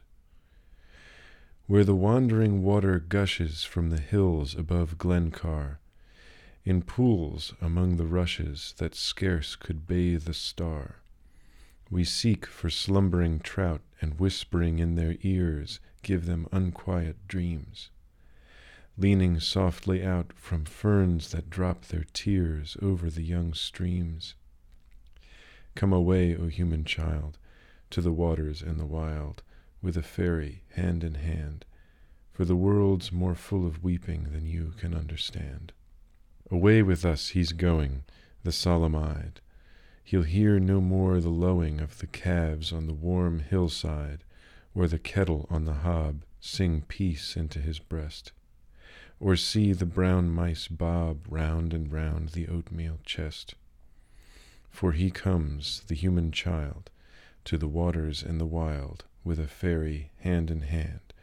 Where 1.66 1.84
the 1.84 1.96
wandering 1.96 2.64
water 2.64 3.00
gushes 3.00 3.64
from 3.64 3.90
the 3.90 4.00
hills 4.00 4.56
above 4.56 4.98
Glencar, 4.98 5.80
in 6.64 6.84
pools 6.84 7.54
among 7.62 7.98
the 7.98 8.06
rushes 8.06 8.74
that 8.78 8.94
scarce 8.94 9.56
could 9.56 9.88
bathe 9.88 10.30
a 10.30 10.34
star. 10.34 10.98
We 11.90 12.04
seek 12.04 12.46
for 12.46 12.70
slumbering 12.70 13.40
trout, 13.40 13.82
and 14.02 14.20
whispering 14.20 14.80
in 14.80 14.96
their 14.96 15.16
ears, 15.22 15.80
give 16.04 16.26
them 16.26 16.48
unquiet 16.52 17.28
dreams. 17.28 17.90
Leaning 18.98 19.40
softly 19.40 20.04
out 20.04 20.34
from 20.36 20.66
ferns 20.66 21.32
that 21.32 21.50
drop 21.50 21.86
their 21.86 22.06
tears 22.14 22.78
over 22.82 23.10
the 23.10 23.24
young 23.24 23.54
streams. 23.54 24.36
Come 25.76 25.94
away, 25.94 26.36
O 26.36 26.48
human 26.48 26.84
child, 26.84 27.38
to 27.92 28.02
the 28.02 28.12
waters 28.12 28.62
and 28.62 28.80
the 28.80 28.86
wild, 28.86 29.44
with 29.82 29.96
a 29.96 30.04
fairy 30.04 30.64
hand 30.72 31.04
in 31.04 31.16
hand, 31.16 31.66
for 32.32 32.46
the 32.46 32.56
world's 32.56 33.12
more 33.12 33.36
full 33.36 33.66
of 33.66 33.84
weeping 33.84 34.32
than 34.32 34.46
you 34.46 34.74
can 34.78 34.94
understand. 34.94 35.72
Away 36.50 36.82
with 36.82 37.06
us 37.06 37.30
he's 37.30 37.52
going, 37.52 38.04
the 38.44 38.52
solemn 38.52 38.96
eyed. 38.96 39.42
He'll 40.08 40.24
hear 40.24 40.58
no 40.58 40.80
more 40.80 41.20
the 41.20 41.28
lowing 41.28 41.82
of 41.82 41.98
the 41.98 42.08
calves 42.08 42.72
on 42.72 42.88
the 42.88 42.94
warm 42.94 43.40
hillside, 43.40 44.24
or 44.74 44.88
the 44.88 45.00
kettle 45.00 45.46
on 45.50 45.66
the 45.66 45.84
hob 45.84 46.24
sing 46.40 46.84
peace 46.88 47.36
into 47.36 47.60
his 47.60 47.80
breast, 47.80 48.32
or 49.20 49.36
see 49.36 49.74
the 49.74 49.86
brown 49.86 50.30
mice 50.30 50.70
bob 50.70 51.26
round 51.28 51.74
and 51.74 51.92
round 51.92 52.30
the 52.30 52.48
oatmeal 52.48 53.00
chest. 53.04 53.56
For 54.70 54.94
he 54.94 55.12
comes, 55.12 55.82
the 55.88 55.96
human 55.96 56.32
child, 56.32 56.90
to 57.44 57.58
the 57.58 57.68
waters 57.68 58.24
and 58.24 58.40
the 58.40 58.46
wild, 58.46 59.04
with 59.26 59.42
a 59.42 59.48
fairy 59.48 60.12
hand 60.20 60.50
in 60.50 60.62
hand, 60.62 61.14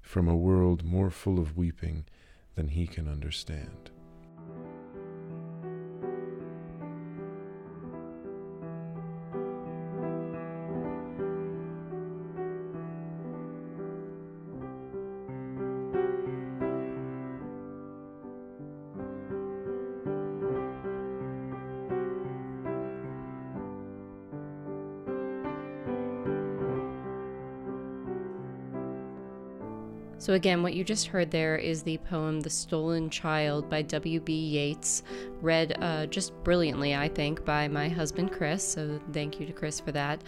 from 0.00 0.26
a 0.26 0.34
world 0.34 0.82
more 0.82 1.10
full 1.10 1.38
of 1.38 1.58
weeping 1.58 2.06
than 2.54 2.68
he 2.68 2.86
can 2.86 3.08
understand. 3.08 3.90
So, 30.32 30.36
again, 30.36 30.62
what 30.62 30.72
you 30.72 30.82
just 30.82 31.08
heard 31.08 31.30
there 31.30 31.56
is 31.56 31.82
the 31.82 31.98
poem 31.98 32.40
The 32.40 32.48
Stolen 32.48 33.10
Child 33.10 33.68
by 33.68 33.82
W.B. 33.82 34.32
Yeats, 34.32 35.02
read 35.42 35.76
uh, 35.80 36.06
just 36.06 36.32
brilliantly, 36.44 36.94
I 36.94 37.08
think, 37.08 37.44
by 37.44 37.68
my 37.68 37.88
husband 37.88 38.32
Chris. 38.32 38.66
So, 38.66 39.00
thank 39.12 39.40
you 39.40 39.46
to 39.46 39.52
Chris 39.52 39.80
for 39.80 39.92
that. 39.92 40.22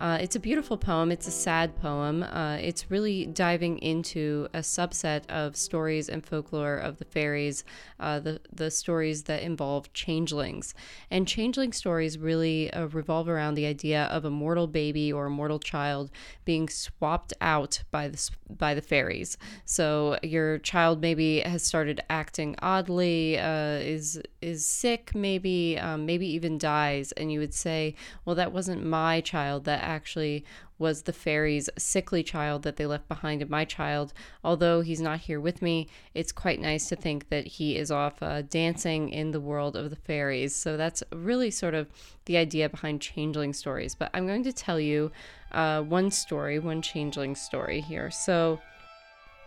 Uh, 0.00 0.18
it's 0.20 0.36
a 0.36 0.40
beautiful 0.40 0.76
poem. 0.76 1.10
It's 1.10 1.26
a 1.26 1.32
sad 1.32 1.74
poem. 1.76 2.22
Uh, 2.22 2.56
it's 2.60 2.90
really 2.90 3.26
diving 3.26 3.78
into 3.78 4.46
a 4.54 4.60
subset 4.60 5.28
of 5.28 5.56
stories 5.56 6.08
and 6.08 6.24
folklore 6.24 6.76
of 6.76 6.98
the 6.98 7.04
fairies, 7.04 7.64
uh, 7.98 8.20
the 8.20 8.40
the 8.52 8.70
stories 8.70 9.24
that 9.24 9.42
involve 9.42 9.92
changelings. 9.92 10.72
And 11.10 11.26
changeling 11.26 11.72
stories 11.72 12.16
really 12.16 12.72
uh, 12.72 12.86
revolve 12.86 13.28
around 13.28 13.54
the 13.54 13.66
idea 13.66 14.04
of 14.04 14.24
a 14.24 14.30
mortal 14.30 14.68
baby 14.68 15.12
or 15.12 15.26
a 15.26 15.30
mortal 15.30 15.58
child 15.58 16.10
being 16.44 16.68
swapped 16.68 17.32
out 17.40 17.82
by 17.90 18.08
the 18.08 18.30
by 18.48 18.74
the 18.74 18.82
fairies. 18.82 19.36
So 19.64 20.18
your 20.22 20.58
child 20.58 21.00
maybe 21.00 21.40
has 21.40 21.64
started 21.64 22.00
acting 22.08 22.54
oddly, 22.62 23.38
uh, 23.38 23.78
is 23.80 24.20
sick, 24.64 25.14
maybe 25.14 25.78
um, 25.78 26.06
maybe 26.06 26.26
even 26.26 26.58
dies, 26.58 27.12
and 27.12 27.32
you 27.32 27.40
would 27.40 27.54
say, 27.54 27.94
well, 28.24 28.36
that 28.36 28.52
wasn't 28.52 28.84
my 28.84 29.20
child. 29.20 29.64
That 29.64 29.82
actually 29.82 30.44
was 30.78 31.02
the 31.02 31.12
fairy's 31.12 31.68
sickly 31.76 32.22
child 32.22 32.62
that 32.62 32.76
they 32.76 32.86
left 32.86 33.08
behind 33.08 33.42
in 33.42 33.50
my 33.50 33.64
child. 33.64 34.12
Although 34.44 34.80
he's 34.80 35.00
not 35.00 35.20
here 35.20 35.40
with 35.40 35.60
me, 35.60 35.88
it's 36.14 36.32
quite 36.32 36.60
nice 36.60 36.88
to 36.88 36.96
think 36.96 37.28
that 37.30 37.46
he 37.46 37.76
is 37.76 37.90
off 37.90 38.22
uh, 38.22 38.42
dancing 38.42 39.08
in 39.08 39.32
the 39.32 39.40
world 39.40 39.76
of 39.76 39.90
the 39.90 39.96
fairies. 39.96 40.54
So 40.54 40.76
that's 40.76 41.02
really 41.12 41.50
sort 41.50 41.74
of 41.74 41.88
the 42.26 42.36
idea 42.36 42.68
behind 42.68 43.00
changeling 43.00 43.52
stories. 43.52 43.94
But 43.94 44.10
I'm 44.14 44.26
going 44.26 44.44
to 44.44 44.52
tell 44.52 44.78
you 44.78 45.10
uh, 45.52 45.82
one 45.82 46.10
story, 46.10 46.58
one 46.58 46.82
changeling 46.82 47.34
story 47.34 47.80
here. 47.80 48.10
So. 48.10 48.60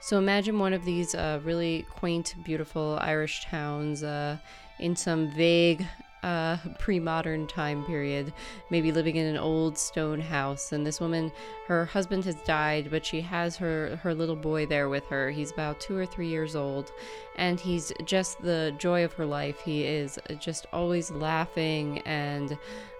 So 0.03 0.17
imagine 0.17 0.57
one 0.57 0.73
of 0.73 0.83
these 0.83 1.13
uh, 1.13 1.39
really 1.43 1.85
quaint, 1.87 2.33
beautiful 2.43 2.97
Irish 2.99 3.45
towns 3.45 4.01
uh, 4.01 4.37
in 4.81 4.95
some 4.95 5.31
vague 5.31 5.85
uh, 6.23 6.57
pre-modern 6.77 7.47
time 7.47 7.83
period, 7.85 8.31
maybe 8.69 8.91
living 8.91 9.15
in 9.15 9.25
an 9.25 9.37
old 9.37 9.77
stone 9.77 10.19
house. 10.19 10.71
And 10.71 10.85
this 10.85 10.99
woman, 10.99 11.31
her 11.67 11.85
husband 11.85 12.25
has 12.25 12.35
died, 12.43 12.89
but 12.91 13.05
she 13.05 13.21
has 13.21 13.55
her 13.57 13.99
her 14.03 14.13
little 14.13 14.35
boy 14.35 14.65
there 14.65 14.89
with 14.89 15.05
her. 15.07 15.31
He's 15.31 15.51
about 15.51 15.79
two 15.79 15.97
or 15.97 16.05
three 16.05 16.27
years 16.27 16.55
old, 16.55 16.91
and 17.37 17.59
he's 17.59 17.91
just 18.05 18.41
the 18.41 18.73
joy 18.77 19.03
of 19.03 19.13
her 19.13 19.25
life. 19.25 19.59
He 19.61 19.83
is 19.83 20.19
just 20.39 20.67
always 20.73 21.11
laughing 21.11 21.99
and. 21.99 22.57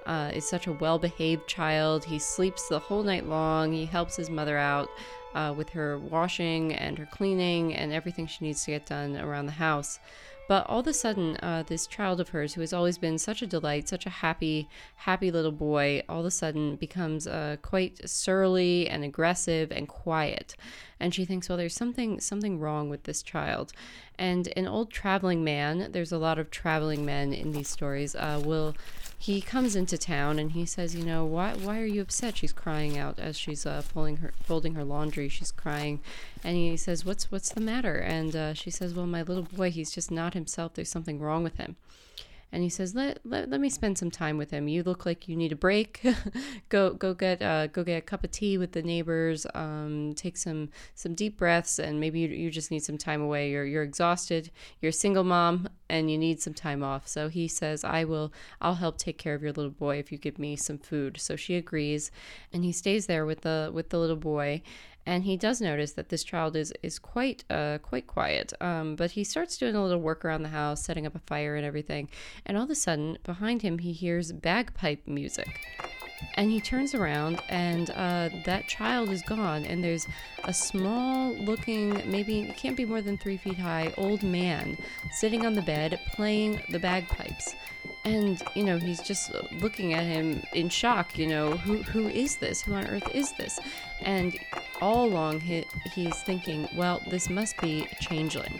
Uh, 0.07 0.31
is 0.33 0.49
such 0.49 0.65
a 0.65 0.71
well 0.71 0.97
behaved 0.97 1.45
child. 1.45 2.03
He 2.03 2.17
sleeps 2.17 2.67
the 2.67 2.79
whole 2.79 3.03
night 3.03 3.27
long. 3.27 3.71
He 3.71 3.85
helps 3.85 4.15
his 4.15 4.31
mother 4.31 4.57
out 4.57 4.89
uh, 5.35 5.53
with 5.55 5.69
her 5.69 5.99
washing 5.99 6.73
and 6.73 6.97
her 6.97 7.05
cleaning 7.05 7.75
and 7.75 7.93
everything 7.93 8.25
she 8.25 8.43
needs 8.43 8.65
to 8.65 8.71
get 8.71 8.87
done 8.87 9.15
around 9.15 9.45
the 9.45 9.51
house. 9.51 9.99
But 10.51 10.67
all 10.67 10.81
of 10.81 10.87
a 10.87 10.91
sudden, 10.91 11.37
uh, 11.37 11.63
this 11.65 11.87
child 11.87 12.19
of 12.19 12.27
hers, 12.27 12.55
who 12.55 12.59
has 12.59 12.73
always 12.73 12.97
been 12.97 13.17
such 13.17 13.41
a 13.41 13.47
delight, 13.47 13.87
such 13.87 14.05
a 14.05 14.09
happy, 14.09 14.67
happy 14.97 15.31
little 15.31 15.53
boy, 15.53 16.03
all 16.09 16.19
of 16.19 16.25
a 16.25 16.31
sudden 16.31 16.75
becomes 16.75 17.25
uh, 17.25 17.55
quite 17.61 18.01
surly 18.09 18.89
and 18.89 19.05
aggressive 19.05 19.71
and 19.71 19.87
quiet. 19.87 20.57
And 20.99 21.15
she 21.15 21.23
thinks, 21.23 21.47
well, 21.47 21.57
there's 21.57 21.73
something 21.73 22.19
something 22.19 22.59
wrong 22.59 22.89
with 22.89 23.03
this 23.03 23.23
child. 23.23 23.71
And 24.19 24.51
an 24.57 24.67
old 24.67 24.91
traveling 24.91 25.41
man, 25.41 25.93
there's 25.93 26.11
a 26.11 26.17
lot 26.17 26.37
of 26.37 26.51
traveling 26.51 27.05
men 27.05 27.31
in 27.31 27.53
these 27.53 27.69
stories, 27.69 28.13
uh, 28.13 28.41
will 28.43 28.75
he 29.21 29.39
comes 29.39 29.75
into 29.75 29.99
town 29.99 30.39
and 30.39 30.53
he 30.53 30.65
says, 30.65 30.95
you 30.95 31.05
know, 31.05 31.23
why 31.25 31.53
why 31.53 31.79
are 31.79 31.85
you 31.85 32.01
upset? 32.01 32.37
She's 32.37 32.51
crying 32.51 32.97
out 32.97 33.19
as 33.19 33.37
she's 33.37 33.67
uh, 33.67 33.83
folding 33.83 34.17
her 34.17 34.33
folding 34.41 34.73
her 34.73 34.83
laundry. 34.83 35.29
She's 35.29 35.51
crying, 35.51 35.99
and 36.43 36.57
he 36.57 36.75
says, 36.75 37.05
what's 37.05 37.31
what's 37.31 37.49
the 37.49 37.61
matter? 37.61 37.97
And 37.97 38.35
uh, 38.35 38.53
she 38.55 38.71
says, 38.71 38.95
well, 38.95 39.05
my 39.05 39.21
little 39.21 39.43
boy, 39.43 39.69
he's 39.69 39.91
just 39.91 40.09
not 40.09 40.33
himself. 40.33 40.73
There's 40.73 40.89
something 40.89 41.19
wrong 41.19 41.43
with 41.43 41.57
him 41.57 41.75
and 42.53 42.63
he 42.63 42.69
says, 42.69 42.93
let, 42.93 43.19
let, 43.23 43.49
let 43.49 43.61
me 43.61 43.69
spend 43.69 43.97
some 43.97 44.11
time 44.11 44.37
with 44.37 44.51
him. 44.51 44.67
You 44.67 44.83
look 44.83 45.05
like 45.05 45.29
you 45.29 45.37
need 45.37 45.53
a 45.53 45.55
break. 45.55 46.05
go 46.69 46.93
go 46.93 47.13
get 47.13 47.41
uh, 47.41 47.67
go 47.67 47.83
get 47.83 47.97
a 47.97 48.01
cup 48.01 48.23
of 48.25 48.31
tea 48.31 48.57
with 48.57 48.73
the 48.73 48.81
neighbors. 48.81 49.47
Um, 49.53 50.13
take 50.15 50.35
some 50.35 50.69
some 50.93 51.15
deep 51.15 51.37
breaths, 51.37 51.79
and 51.79 51.99
maybe 51.99 52.19
you, 52.19 52.27
you 52.27 52.51
just 52.51 52.69
need 52.69 52.83
some 52.83 52.97
time 52.97 53.21
away. 53.21 53.51
You're 53.51 53.65
you're 53.65 53.83
exhausted. 53.83 54.51
You're 54.81 54.89
a 54.89 54.93
single 54.93 55.23
mom, 55.23 55.69
and 55.89 56.11
you 56.11 56.17
need 56.17 56.41
some 56.41 56.53
time 56.53 56.83
off. 56.83 57.07
So 57.07 57.29
he 57.29 57.47
says, 57.47 57.85
I 57.85 58.03
will. 58.03 58.33
I'll 58.59 58.75
help 58.75 58.97
take 58.97 59.17
care 59.17 59.33
of 59.33 59.41
your 59.41 59.53
little 59.53 59.71
boy 59.71 59.97
if 59.97 60.11
you 60.11 60.17
give 60.17 60.37
me 60.37 60.57
some 60.57 60.77
food. 60.77 61.21
So 61.21 61.37
she 61.37 61.55
agrees, 61.55 62.11
and 62.51 62.65
he 62.65 62.73
stays 62.73 63.05
there 63.05 63.25
with 63.25 63.41
the 63.41 63.71
with 63.73 63.89
the 63.89 63.97
little 63.97 64.17
boy 64.17 64.61
and 65.05 65.23
he 65.23 65.37
does 65.37 65.61
notice 65.61 65.93
that 65.93 66.09
this 66.09 66.23
child 66.23 66.55
is 66.55 66.73
is 66.83 66.99
quite 66.99 67.43
uh, 67.49 67.79
quite 67.79 68.07
quiet. 68.07 68.53
Um, 68.61 68.95
but 68.95 69.11
he 69.11 69.23
starts 69.23 69.57
doing 69.57 69.75
a 69.75 69.83
little 69.83 70.01
work 70.01 70.23
around 70.23 70.43
the 70.43 70.49
house, 70.49 70.83
setting 70.83 71.05
up 71.05 71.15
a 71.15 71.19
fire 71.19 71.55
and 71.55 71.65
everything. 71.65 72.09
And 72.45 72.57
all 72.57 72.63
of 72.63 72.69
a 72.69 72.75
sudden, 72.75 73.17
behind 73.23 73.61
him, 73.61 73.79
he 73.79 73.93
hears 73.93 74.31
bagpipe 74.31 75.07
music. 75.07 75.59
And 76.35 76.51
he 76.51 76.61
turns 76.61 76.93
around, 76.93 77.41
and 77.49 77.89
uh, 77.89 78.29
that 78.45 78.67
child 78.67 79.09
is 79.09 79.23
gone. 79.23 79.65
And 79.65 79.83
there's 79.83 80.05
a 80.43 80.53
small 80.53 81.33
looking, 81.33 81.89
maybe 82.09 82.53
can't 82.55 82.77
be 82.77 82.85
more 82.85 83.01
than 83.01 83.17
three 83.17 83.37
feet 83.37 83.57
high, 83.57 83.91
old 83.97 84.21
man 84.21 84.77
sitting 85.13 85.47
on 85.47 85.53
the 85.53 85.63
bed 85.63 85.99
playing 86.13 86.61
the 86.69 86.77
bagpipes 86.77 87.55
and 88.03 88.41
you 88.55 88.63
know 88.63 88.77
he's 88.77 89.01
just 89.01 89.31
looking 89.53 89.93
at 89.93 90.03
him 90.03 90.41
in 90.53 90.69
shock 90.69 91.17
you 91.17 91.27
know 91.27 91.51
who 91.51 91.77
who 91.83 92.07
is 92.09 92.37
this? 92.37 92.61
Who 92.61 92.73
on 92.73 92.87
earth 92.87 93.13
is 93.13 93.31
this? 93.33 93.59
And 94.01 94.37
all 94.81 95.05
along 95.05 95.41
he, 95.41 95.65
he's 95.93 96.21
thinking 96.23 96.67
well 96.75 97.01
this 97.07 97.29
must 97.29 97.57
be 97.57 97.87
a 97.91 98.03
changeling 98.03 98.59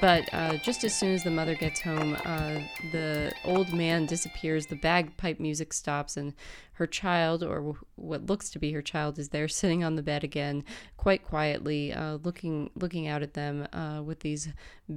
but 0.00 0.28
uh, 0.32 0.56
just 0.58 0.84
as 0.84 0.94
soon 0.94 1.14
as 1.14 1.22
the 1.22 1.30
mother 1.30 1.54
gets 1.54 1.80
home, 1.80 2.16
uh, 2.24 2.60
the 2.92 3.32
old 3.44 3.72
man 3.72 4.06
disappears, 4.06 4.66
the 4.66 4.76
bagpipe 4.76 5.38
music 5.38 5.72
stops, 5.72 6.16
and 6.16 6.34
her 6.72 6.86
child, 6.86 7.42
or 7.42 7.74
what 7.94 8.26
looks 8.26 8.50
to 8.50 8.58
be 8.58 8.72
her 8.72 8.82
child, 8.82 9.18
is 9.18 9.30
there 9.30 9.48
sitting 9.48 9.82
on 9.82 9.96
the 9.96 10.02
bed 10.02 10.22
again, 10.22 10.62
quite 10.96 11.24
quietly, 11.24 11.92
uh, 11.92 12.18
looking 12.22 12.70
looking 12.74 13.06
out 13.06 13.22
at 13.22 13.34
them 13.34 13.66
uh, 13.72 14.02
with 14.02 14.20
these 14.20 14.48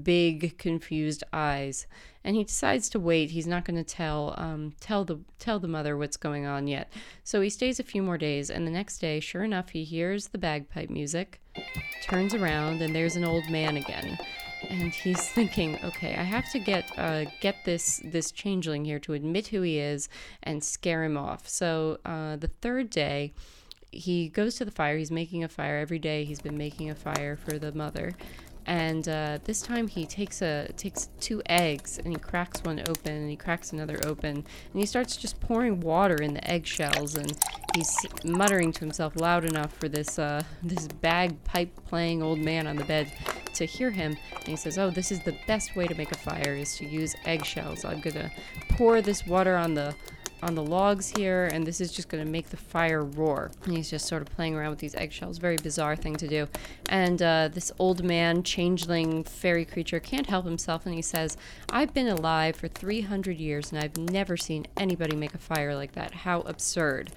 big, 0.04 0.58
confused 0.58 1.24
eyes. 1.32 1.88
And 2.24 2.36
he 2.36 2.44
decides 2.44 2.90
to 2.90 3.00
wait. 3.00 3.32
He's 3.32 3.48
not 3.48 3.64
going 3.64 3.78
to 3.78 3.84
tell 3.84 4.36
um, 4.38 4.74
tell 4.80 5.06
the 5.06 5.20
tell 5.40 5.60
the 5.60 5.68
mother 5.68 5.96
what's 5.98 6.18
going 6.18 6.46
on 6.46 6.68
yet. 6.68 6.92
So 7.24 7.42
he 7.42 7.50
stays 7.50 7.80
a 7.80 7.84
few 7.84 8.02
more 8.02 8.18
days, 8.18 8.50
and 8.50 8.68
the 8.68 8.72
next 8.72 9.00
day, 9.00 9.20
sure 9.20 9.44
enough, 9.44 9.70
he 9.70 9.84
hears 9.84 10.28
the 10.28 10.38
bagpipe 10.38 10.90
music, 10.90 11.40
turns 12.04 12.34
around, 12.34 12.82
and 12.82 12.94
there's 12.94 13.16
an 13.16 13.24
old 13.24 13.50
man 13.50 13.78
again 13.78 14.18
and 14.68 14.94
he's 14.94 15.30
thinking, 15.30 15.80
okay, 15.84 16.16
I 16.16 16.24
have 16.24 16.52
to 16.52 16.60
get 16.60 16.92
uh, 16.98 17.26
get 17.42 17.66
this 17.66 18.02
this 18.04 18.32
changeling 18.32 18.86
here 18.86 19.00
to 19.00 19.14
admit 19.14 19.48
who 19.48 19.62
he 19.62 19.80
is 19.80 20.10
and 20.44 20.64
scare 20.64 21.04
him 21.04 21.18
off. 21.18 21.48
So 21.48 22.00
uh, 22.06 22.36
the 22.36 22.48
third 22.48 22.90
day, 22.90 23.34
he 23.92 24.30
goes 24.30 24.56
to 24.56 24.66
the 24.66 24.72
fire. 24.72 24.98
He's 24.98 25.12
making 25.12 25.44
a 25.44 25.48
fire 25.48 25.78
every 25.78 26.00
day. 26.00 26.24
He's 26.24 26.42
been 26.42 26.58
making 26.58 26.90
a 26.90 26.96
fire 26.96 27.36
for 27.36 27.58
the 27.58 27.72
mother, 27.72 28.14
and 28.70 29.10
uh, 29.10 29.40
this 29.46 29.64
time 29.64 29.88
he 29.88 30.06
takes 30.06 30.44
a 30.44 30.72
takes 30.78 31.10
two 31.20 31.42
eggs 31.48 31.98
and 31.98 32.14
he 32.14 32.20
cracks 32.20 32.64
one 32.64 32.80
open 32.88 33.14
and 33.14 33.28
he 33.28 33.36
cracks 33.36 33.74
another 33.74 34.00
open 34.06 34.36
and 34.36 34.46
he 34.80 34.86
starts 34.86 35.18
just 35.18 35.40
pouring 35.40 35.80
water 35.80 36.22
in 36.22 36.36
the 36.36 36.52
eggshells 36.52 37.16
and 37.16 37.36
he's 37.74 37.98
muttering 38.24 38.72
to 38.72 38.82
himself 38.82 39.16
loud 39.16 39.44
enough 39.44 39.74
for 39.74 39.90
this 39.90 40.20
uh, 40.20 40.44
this 40.62 40.88
bagpipe 40.88 41.72
playing 41.88 42.22
old 42.22 42.38
man 42.38 42.68
on 42.68 42.76
the 42.76 42.86
bed 42.86 43.12
to 43.56 43.66
hear 43.66 43.90
him. 43.90 44.16
And 44.36 44.48
he 44.48 44.56
says 44.56 44.78
oh 44.78 44.92
this 44.92 45.12
is 45.12 45.20
the 45.24 45.36
best 45.48 45.76
way 45.76 45.88
to 45.88 45.96
make 45.96 46.12
a 46.12 46.18
fire 46.18 46.56
is 46.56 46.76
to 46.78 46.86
use 46.86 47.16
eggshells. 47.26 47.84
I'm 47.84 48.02
gonna 48.02 48.30
pour 48.70 49.02
this 49.02 49.26
water 49.26 49.58
on 49.58 49.74
the 49.74 49.96
on 50.42 50.56
the 50.56 50.64
logs 50.64 51.10
here, 51.10 51.50
and 51.52 51.66
this 51.66 51.82
is 51.82 51.92
just 51.92 52.10
going 52.10 52.24
to 52.24 52.30
make 52.30 52.50
the 52.50 52.58
fire 52.58 53.04
roar. 53.04 53.52
And 53.64 53.76
he's 53.76 53.90
just 53.90 54.08
sort 54.08 54.22
of 54.22 54.30
playing 54.30 54.56
around 54.56 54.72
with 54.72 54.80
these 54.80 54.96
eggshells. 54.96 55.38
Very 55.38 55.58
bizarre 55.58 55.96
thing 55.96 56.16
to 56.18 56.28
do. 56.28 56.48
And 56.90 57.22
uh, 57.22 57.50
this 57.52 57.72
old 57.80 58.04
man, 58.04 58.44
changeling 58.44 59.24
fairy 59.24 59.66
creature, 59.66 60.00
can't 60.00 60.28
help 60.28 60.46
himself, 60.46 60.86
and 60.86 60.96
he 60.96 61.02
says, 61.02 61.38
I've 61.70 61.94
been 61.94 62.08
alive 62.08 62.56
for 62.56 62.68
300 62.68 63.38
years, 63.38 63.72
and 63.72 63.84
I've 63.84 63.98
never 63.98 64.38
seen 64.38 64.68
anybody 64.78 65.16
make 65.16 65.34
a 65.34 65.40
fire 65.40 65.76
like 65.76 65.94
that. 65.94 66.14
How 66.14 66.42
absurd. 66.42 67.12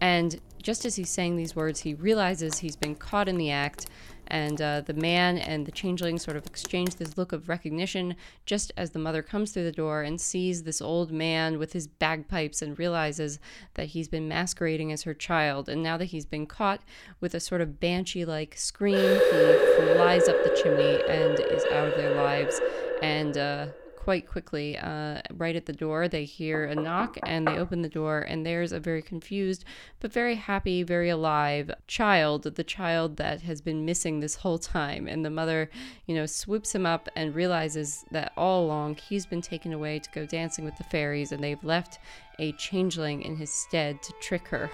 And 0.00 0.40
just 0.62 0.84
as 0.84 0.96
he's 0.96 1.10
saying 1.10 1.36
these 1.36 1.56
words, 1.56 1.80
he 1.80 1.94
realizes 1.94 2.58
he's 2.58 2.76
been 2.76 2.94
caught 2.94 3.28
in 3.28 3.38
the 3.38 3.50
act 3.50 3.86
and 4.28 4.60
uh, 4.62 4.80
the 4.82 4.94
man 4.94 5.38
and 5.38 5.66
the 5.66 5.72
changeling 5.72 6.18
sort 6.18 6.36
of 6.36 6.46
exchange 6.46 6.96
this 6.96 7.18
look 7.18 7.32
of 7.32 7.48
recognition 7.48 8.14
just 8.46 8.72
as 8.76 8.90
the 8.90 8.98
mother 8.98 9.22
comes 9.22 9.52
through 9.52 9.64
the 9.64 9.72
door 9.72 10.02
and 10.02 10.20
sees 10.20 10.62
this 10.62 10.80
old 10.80 11.10
man 11.10 11.58
with 11.58 11.72
his 11.72 11.86
bagpipes 11.86 12.62
and 12.62 12.78
realizes 12.78 13.38
that 13.74 13.88
he's 13.88 14.08
been 14.08 14.28
masquerading 14.28 14.92
as 14.92 15.02
her 15.02 15.14
child. 15.14 15.68
And 15.68 15.82
now 15.82 15.96
that 15.96 16.06
he's 16.06 16.26
been 16.26 16.46
caught 16.46 16.80
with 17.20 17.34
a 17.34 17.40
sort 17.40 17.60
of 17.60 17.80
banshee 17.80 18.24
like 18.24 18.56
scream, 18.56 18.96
he 18.96 19.94
flies 19.94 20.28
up 20.28 20.42
the 20.44 20.58
chimney 20.62 21.02
and 21.08 21.40
is 21.40 21.64
out 21.66 21.88
of 21.88 21.94
their 21.96 22.14
lives. 22.14 22.60
And 23.02 23.36
uh, 23.36 23.66
quite 24.08 24.26
quickly. 24.26 24.74
Uh, 24.78 25.20
right 25.34 25.54
at 25.54 25.66
the 25.66 25.72
door, 25.74 26.08
they 26.08 26.24
hear 26.24 26.64
a 26.64 26.74
knock 26.74 27.18
and 27.26 27.46
they 27.46 27.58
open 27.58 27.82
the 27.82 27.90
door, 27.90 28.20
and 28.20 28.46
there's 28.46 28.72
a 28.72 28.80
very 28.80 29.02
confused 29.02 29.66
but 30.00 30.10
very 30.10 30.34
happy, 30.34 30.82
very 30.82 31.10
alive 31.10 31.70
child, 31.86 32.44
the 32.44 32.64
child 32.64 33.18
that 33.18 33.42
has 33.42 33.60
been 33.60 33.84
missing 33.84 34.20
this 34.20 34.36
whole 34.36 34.58
time. 34.58 35.06
And 35.06 35.26
the 35.26 35.30
mother, 35.30 35.68
you 36.06 36.14
know, 36.14 36.24
swoops 36.24 36.74
him 36.74 36.86
up 36.86 37.10
and 37.16 37.34
realizes 37.34 38.06
that 38.10 38.32
all 38.34 38.64
along 38.64 38.94
he's 38.94 39.26
been 39.26 39.42
taken 39.42 39.74
away 39.74 39.98
to 39.98 40.10
go 40.14 40.24
dancing 40.24 40.64
with 40.64 40.78
the 40.78 40.84
fairies, 40.84 41.30
and 41.30 41.44
they've 41.44 41.62
left 41.62 41.98
a 42.38 42.52
changeling 42.52 43.20
in 43.20 43.36
his 43.36 43.50
stead 43.50 44.02
to 44.02 44.14
trick 44.22 44.48
her. 44.48 44.70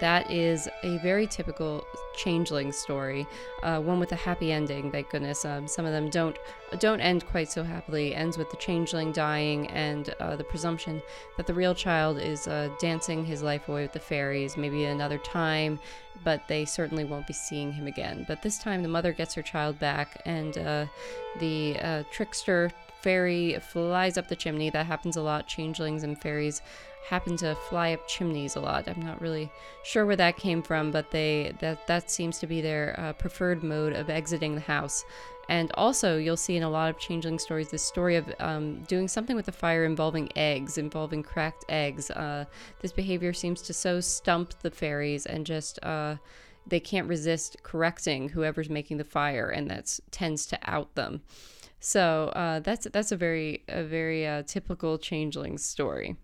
That 0.00 0.30
is 0.30 0.68
a 0.82 0.98
very 0.98 1.26
typical 1.26 1.86
changeling 2.14 2.72
story, 2.72 3.26
uh, 3.62 3.80
one 3.80 4.00
with 4.00 4.12
a 4.12 4.16
happy 4.16 4.52
ending. 4.52 4.90
Thank 4.90 5.10
goodness. 5.10 5.44
Um, 5.44 5.68
some 5.68 5.84
of 5.84 5.92
them 5.92 6.10
don't 6.10 6.36
don't 6.78 7.00
end 7.00 7.26
quite 7.26 7.50
so 7.50 7.62
happily. 7.62 8.14
Ends 8.14 8.36
with 8.36 8.50
the 8.50 8.56
changeling 8.56 9.12
dying 9.12 9.68
and 9.68 10.14
uh, 10.20 10.36
the 10.36 10.44
presumption 10.44 11.00
that 11.36 11.46
the 11.46 11.54
real 11.54 11.74
child 11.74 12.18
is 12.18 12.48
uh, 12.48 12.68
dancing 12.80 13.24
his 13.24 13.42
life 13.42 13.68
away 13.68 13.82
with 13.82 13.92
the 13.92 14.00
fairies, 14.00 14.56
maybe 14.56 14.84
another 14.84 15.18
time, 15.18 15.78
but 16.24 16.46
they 16.48 16.64
certainly 16.64 17.04
won't 17.04 17.26
be 17.26 17.32
seeing 17.32 17.72
him 17.72 17.86
again. 17.86 18.24
But 18.26 18.42
this 18.42 18.58
time, 18.58 18.82
the 18.82 18.88
mother 18.88 19.12
gets 19.12 19.34
her 19.34 19.42
child 19.42 19.78
back, 19.78 20.20
and 20.24 20.58
uh, 20.58 20.86
the 21.38 21.76
uh, 21.80 22.02
trickster 22.10 22.70
fairy 23.04 23.58
flies 23.60 24.16
up 24.16 24.28
the 24.28 24.34
chimney. 24.34 24.70
That 24.70 24.86
happens 24.86 25.16
a 25.16 25.20
lot. 25.20 25.46
Changelings 25.46 26.04
and 26.04 26.18
fairies 26.20 26.62
happen 27.06 27.36
to 27.36 27.54
fly 27.68 27.92
up 27.92 28.08
chimneys 28.08 28.56
a 28.56 28.60
lot. 28.60 28.88
I'm 28.88 29.02
not 29.02 29.20
really 29.20 29.52
sure 29.82 30.06
where 30.06 30.16
that 30.16 30.38
came 30.38 30.62
from, 30.62 30.90
but 30.90 31.10
they 31.10 31.52
that 31.60 31.86
that 31.86 32.10
seems 32.10 32.38
to 32.38 32.46
be 32.46 32.62
their 32.62 32.98
uh, 32.98 33.12
preferred 33.12 33.62
mode 33.62 33.92
of 33.92 34.08
exiting 34.08 34.54
the 34.54 34.62
house. 34.62 35.04
And 35.50 35.70
also, 35.74 36.16
you'll 36.16 36.38
see 36.38 36.56
in 36.56 36.62
a 36.62 36.70
lot 36.70 36.88
of 36.88 36.98
changeling 36.98 37.38
stories 37.38 37.68
this 37.68 37.84
story 37.84 38.16
of 38.16 38.32
um, 38.40 38.82
doing 38.84 39.08
something 39.08 39.36
with 39.36 39.44
the 39.44 39.52
fire 39.52 39.84
involving 39.84 40.30
eggs, 40.36 40.78
involving 40.78 41.22
cracked 41.22 41.66
eggs. 41.68 42.10
Uh, 42.10 42.46
this 42.80 42.92
behavior 42.92 43.34
seems 43.34 43.60
to 43.62 43.74
so 43.74 44.00
stump 44.00 44.54
the 44.62 44.70
fairies 44.70 45.26
and 45.26 45.44
just 45.44 45.78
uh, 45.84 46.16
they 46.66 46.80
can't 46.80 47.06
resist 47.06 47.58
correcting 47.62 48.30
whoever's 48.30 48.70
making 48.70 48.96
the 48.96 49.04
fire, 49.04 49.50
and 49.50 49.70
that 49.70 50.00
tends 50.10 50.46
to 50.46 50.58
out 50.64 50.94
them. 50.94 51.20
So 51.84 52.32
uh, 52.34 52.60
that's 52.60 52.86
that's 52.94 53.12
a 53.12 53.16
very 53.16 53.62
a 53.68 53.84
very 53.84 54.26
uh, 54.26 54.42
typical 54.46 54.96
changeling 54.96 55.58
story. 55.58 56.16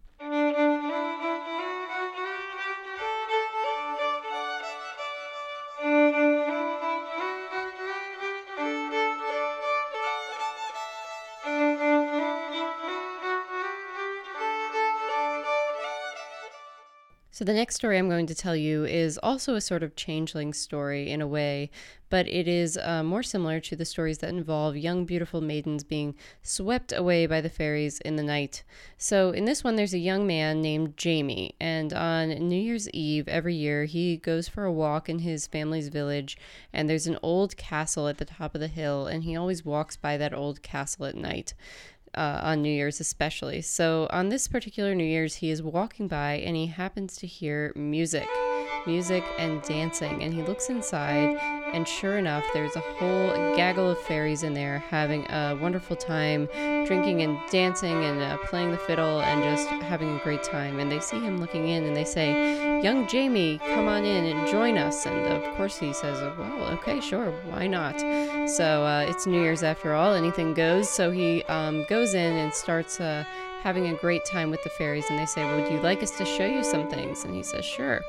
So, 17.41 17.47
the 17.47 17.55
next 17.55 17.77
story 17.77 17.97
I'm 17.97 18.11
going 18.11 18.27
to 18.27 18.35
tell 18.35 18.55
you 18.55 18.85
is 18.85 19.19
also 19.23 19.55
a 19.55 19.63
sort 19.63 19.83
of 19.83 19.97
changeling 19.97 20.53
story 20.53 21.11
in 21.11 21.23
a 21.23 21.27
way, 21.27 21.71
but 22.11 22.29
it 22.29 22.47
is 22.47 22.77
uh, 22.77 23.03
more 23.03 23.23
similar 23.23 23.61
to 23.61 23.75
the 23.75 23.87
stories 23.87 24.19
that 24.19 24.29
involve 24.29 24.77
young, 24.77 25.07
beautiful 25.07 25.41
maidens 25.41 25.83
being 25.83 26.15
swept 26.43 26.93
away 26.93 27.25
by 27.25 27.41
the 27.41 27.49
fairies 27.49 27.99
in 28.01 28.17
the 28.17 28.23
night. 28.23 28.63
So, 28.99 29.31
in 29.31 29.47
this 29.47 29.65
one, 29.65 29.77
there's 29.77 29.95
a 29.95 29.99
young 29.99 30.27
man 30.27 30.61
named 30.61 30.99
Jamie, 30.99 31.55
and 31.59 31.95
on 31.95 32.29
New 32.29 32.61
Year's 32.61 32.91
Eve 32.91 33.27
every 33.27 33.55
year, 33.55 33.87
he 33.87 34.19
goes 34.19 34.47
for 34.47 34.67
a 34.67 34.73
walk 34.73 35.09
in 35.09 35.21
his 35.21 35.47
family's 35.47 35.89
village, 35.89 36.37
and 36.75 36.91
there's 36.91 37.07
an 37.07 37.19
old 37.23 37.57
castle 37.57 38.07
at 38.07 38.19
the 38.19 38.27
top 38.27 38.55
of 38.55 38.61
the 38.61 38.69
hill, 38.69 39.07
and 39.07 39.25
he 39.25 39.35
always 39.35 39.65
walks 39.65 39.97
by 39.97 40.19
that 40.19 40.35
old 40.35 40.61
castle 40.61 41.07
at 41.07 41.17
night 41.17 41.55
uh, 42.15 42.41
on 42.43 42.63
New 42.63 42.73
Year's, 42.73 43.01
especially. 43.01 43.63
So, 43.63 44.07
on 44.11 44.29
this 44.29 44.49
particular 44.49 44.95
New 44.95 45.05
Year's, 45.05 45.37
he 45.37 45.51
is 45.51 45.63
walking 45.63 46.09
by 46.09 46.35
and 46.35 46.57
he 46.57 46.67
happens 46.67 47.17
to 47.19 47.27
hear 47.27 47.73
music, 47.77 48.29
music 48.87 49.25
and 49.39 49.63
dancing. 49.63 50.23
And 50.23 50.35
he 50.35 50.43
looks 50.43 50.69
inside, 50.69 51.39
and 51.73 51.87
sure 51.87 52.19
enough, 52.19 52.45
there's 52.53 52.77
a 52.77 52.81
whole 52.81 53.57
gaggle 53.57 53.91
of 53.91 53.99
fairies 53.99 54.43
in 54.43 54.55
there 54.55 54.79
having 54.91 55.25
a 55.31 55.57
wonderful 55.61 55.97
time, 55.97 56.47
drinking 56.87 57.23
and 57.23 57.39
dancing 57.51 58.05
and 58.05 58.21
uh, 58.21 58.37
playing 58.39 58.71
the 58.71 58.79
fiddle 58.79 59.21
and 59.21 59.43
just 59.43 59.69
having 59.85 60.17
a 60.17 60.19
great 60.23 60.43
time. 60.43 60.79
And 60.79 60.91
they 60.91 61.01
see 61.01 61.21
him 61.21 61.39
looking 61.39 61.69
in 61.69 61.85
and 61.85 61.97
they 61.97 62.05
say, 62.05 62.81
Young 62.83 63.07
Jamie, 63.07 63.59
come 63.59 63.89
on 63.89 64.05
in 64.05 64.25
and 64.25 64.49
join 64.49 64.79
us. 64.79 65.07
And 65.07 65.27
of 65.27 65.43
course, 65.57 65.79
he 65.79 65.93
says, 65.93 66.21
Well, 66.39 66.69
okay, 66.75 67.01
sure, 67.01 67.31
why 67.51 67.67
not? 67.67 68.01
So 68.49 68.85
uh, 68.85 69.07
it's 69.09 69.27
New 69.27 69.41
Year's 69.41 69.63
after 69.63 69.95
all, 69.95 70.15
anything 70.15 70.55
goes. 70.55 70.89
So 70.89 71.11
he 71.11 71.43
um, 71.45 71.85
goes 71.89 72.15
in 72.15 72.37
and 72.37 72.53
starts 72.53 73.01
uh, 73.01 73.25
having 73.63 73.89
a 73.89 73.95
great 73.95 74.25
time 74.25 74.51
with 74.51 74.63
the 74.65 74.71
fairies. 74.71 75.07
And 75.11 75.19
they 75.19 75.27
say, 75.27 75.45
Would 75.45 75.71
you 75.71 75.81
like 75.81 76.03
us 76.03 76.11
to 76.19 76.25
show 76.25 76.47
you 76.47 76.65
some 76.65 76.89
things? 76.89 77.25
And 77.25 77.35
he 77.35 77.43
says, 77.43 77.65
Sure. 77.65 78.03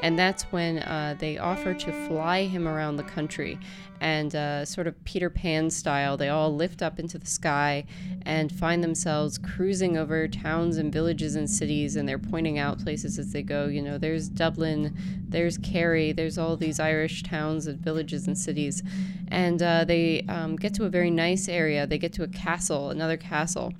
And 0.00 0.18
that's 0.18 0.44
when 0.44 0.78
uh, 0.78 1.16
they 1.18 1.38
offer 1.38 1.74
to 1.74 1.92
fly 2.06 2.44
him 2.44 2.68
around 2.68 2.96
the 2.96 3.02
country. 3.02 3.58
And 4.00 4.34
uh, 4.36 4.64
sort 4.64 4.86
of 4.86 5.02
Peter 5.04 5.28
Pan 5.28 5.70
style, 5.70 6.16
they 6.16 6.28
all 6.28 6.54
lift 6.54 6.82
up 6.82 7.00
into 7.00 7.18
the 7.18 7.26
sky 7.26 7.84
and 8.22 8.52
find 8.52 8.82
themselves 8.82 9.38
cruising 9.38 9.96
over 9.96 10.28
towns 10.28 10.76
and 10.76 10.92
villages 10.92 11.34
and 11.34 11.50
cities. 11.50 11.96
And 11.96 12.08
they're 12.08 12.18
pointing 12.18 12.58
out 12.58 12.78
places 12.78 13.18
as 13.18 13.32
they 13.32 13.42
go. 13.42 13.66
You 13.66 13.82
know, 13.82 13.98
there's 13.98 14.28
Dublin, 14.28 14.96
there's 15.28 15.58
Kerry, 15.58 16.12
there's 16.12 16.38
all 16.38 16.56
these 16.56 16.78
Irish 16.78 17.24
towns 17.24 17.66
and 17.66 17.80
villages 17.80 18.28
and 18.28 18.38
cities. 18.38 18.84
And 19.28 19.60
uh, 19.60 19.84
they 19.84 20.22
um, 20.28 20.54
get 20.54 20.74
to 20.74 20.84
a 20.84 20.88
very 20.88 21.10
nice 21.10 21.48
area. 21.48 21.86
They 21.86 21.98
get 21.98 22.12
to 22.14 22.22
a 22.22 22.28
castle, 22.28 22.90
another 22.90 23.16
castle. 23.16 23.72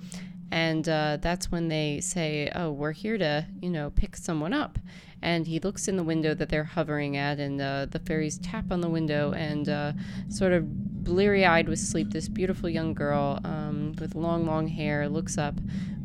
And 0.51 0.89
uh, 0.89 1.19
that's 1.21 1.53
when 1.53 1.69
they 1.69 2.01
say, 2.01 2.51
Oh, 2.55 2.73
we're 2.73 2.93
here 2.93 3.19
to, 3.19 3.47
you 3.61 3.71
know, 3.71 3.91
pick 3.91 4.17
someone 4.17 4.53
up 4.53 4.79
and 5.23 5.47
he 5.47 5.59
looks 5.61 5.89
in 5.89 5.97
the 5.97 6.05
window 6.05 6.35
that 6.35 6.49
they're 6.49 6.65
hovering 6.65 7.17
at, 7.17 7.39
and 7.39 7.61
uh, 7.61 7.87
the 7.91 7.99
fairies 7.99 8.39
tap 8.39 8.71
on 8.71 8.81
the 8.81 8.89
window 8.89 9.33
and 9.33 9.69
uh, 9.69 9.93
sort 10.29 10.53
of 10.53 11.05
bleary 11.05 11.45
eyed 11.45 11.69
with 11.69 11.79
sleep, 11.79 12.11
this 12.11 12.29
beautiful 12.29 12.69
young 12.69 12.93
girl 12.93 13.41
um, 13.45 13.95
with 13.99 14.15
long, 14.15 14.47
long 14.47 14.69
hair 14.69 15.09
looks 15.09 15.39
up 15.39 15.55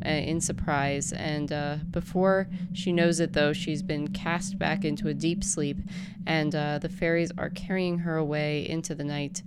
uh, 0.04 0.08
in 0.08 0.40
surprise. 0.40 1.12
And 1.12 1.52
uh, 1.52 1.76
before 1.90 2.48
she 2.72 2.92
knows 2.92 3.20
it, 3.20 3.34
though, 3.34 3.52
she's 3.52 3.82
been 3.82 4.08
cast 4.08 4.58
back 4.58 4.84
into 4.84 5.08
a 5.08 5.14
deep 5.14 5.44
sleep, 5.44 5.78
and 6.26 6.54
uh, 6.54 6.78
the 6.78 6.88
fairies 6.88 7.30
are 7.36 7.50
carrying 7.50 7.98
her 7.98 8.16
away 8.16 8.68
into 8.68 8.94
the 8.94 9.04
night. 9.04 9.42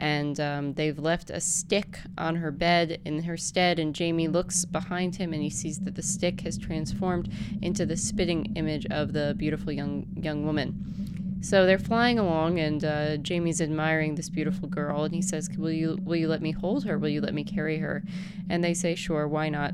And 0.00 0.40
um, 0.40 0.72
they've 0.74 0.98
left 0.98 1.30
a 1.30 1.40
stick 1.40 2.00
on 2.16 2.36
her 2.36 2.50
bed 2.50 3.00
in 3.04 3.22
her 3.22 3.36
stead. 3.36 3.78
And 3.78 3.94
Jamie 3.94 4.28
looks 4.28 4.64
behind 4.64 5.14
him 5.16 5.32
and 5.32 5.42
he 5.42 5.50
sees 5.50 5.78
that 5.80 5.94
the 5.94 6.02
stick 6.02 6.40
has 6.40 6.56
transformed 6.58 7.30
into 7.60 7.84
the 7.84 7.96
spitting 7.96 8.56
image 8.56 8.86
of 8.86 9.12
the 9.12 9.34
beautiful 9.36 9.70
young 9.70 10.06
young 10.16 10.46
woman. 10.46 11.40
So 11.42 11.64
they're 11.64 11.78
flying 11.78 12.18
along, 12.18 12.58
and 12.58 12.84
uh, 12.84 13.16
Jamie's 13.16 13.62
admiring 13.62 14.14
this 14.14 14.28
beautiful 14.28 14.68
girl, 14.68 15.04
and 15.04 15.14
he 15.14 15.22
says, 15.22 15.48
"Will 15.56 15.72
you 15.72 15.98
will 16.02 16.16
you 16.16 16.28
let 16.28 16.42
me 16.42 16.50
hold 16.50 16.84
her? 16.84 16.98
Will 16.98 17.08
you 17.08 17.22
let 17.22 17.32
me 17.32 17.44
carry 17.44 17.78
her?" 17.78 18.02
And 18.50 18.62
they 18.62 18.74
say, 18.74 18.94
"Sure, 18.94 19.26
why 19.26 19.48
not?" 19.48 19.72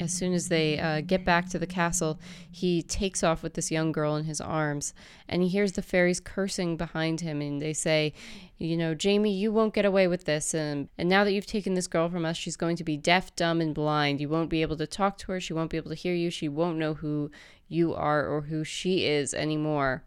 As 0.00 0.12
soon 0.12 0.32
as 0.32 0.48
they 0.48 0.78
uh, 0.78 1.00
get 1.00 1.24
back 1.24 1.48
to 1.48 1.58
the 1.58 1.66
castle, 1.66 2.20
he 2.48 2.82
takes 2.82 3.24
off 3.24 3.42
with 3.42 3.54
this 3.54 3.72
young 3.72 3.90
girl 3.90 4.14
in 4.14 4.26
his 4.26 4.40
arms, 4.40 4.94
and 5.28 5.42
he 5.42 5.48
hears 5.48 5.72
the 5.72 5.82
fairies 5.82 6.20
cursing 6.20 6.76
behind 6.76 7.20
him, 7.20 7.40
and 7.40 7.60
they 7.60 7.72
say, 7.72 8.12
"You 8.58 8.76
know, 8.76 8.94
Jamie, 8.94 9.32
you 9.32 9.52
won't 9.52 9.72
get 9.72 9.84
away 9.84 10.08
with 10.08 10.24
this, 10.24 10.52
and 10.52 10.88
and 10.98 11.08
now 11.08 11.22
that 11.22 11.32
you've 11.32 11.46
taken 11.46 11.74
this 11.74 11.86
girl 11.86 12.08
from 12.08 12.24
us, 12.24 12.36
she's 12.36 12.56
going 12.56 12.76
to 12.76 12.84
be 12.84 12.96
deaf, 12.96 13.34
dumb, 13.36 13.60
and 13.60 13.74
blind. 13.74 14.20
You 14.20 14.28
won't 14.28 14.50
be 14.50 14.62
able 14.62 14.76
to 14.78 14.86
talk 14.86 15.16
to 15.18 15.32
her. 15.32 15.40
She 15.40 15.52
won't 15.52 15.70
be 15.70 15.76
able 15.76 15.90
to 15.90 15.94
hear 15.96 16.14
you. 16.14 16.30
She 16.30 16.48
won't 16.48 16.78
know 16.78 16.94
who 16.94 17.30
you 17.68 17.94
are 17.94 18.26
or 18.26 18.42
who 18.42 18.64
she 18.64 19.06
is 19.06 19.32
anymore." 19.32 20.02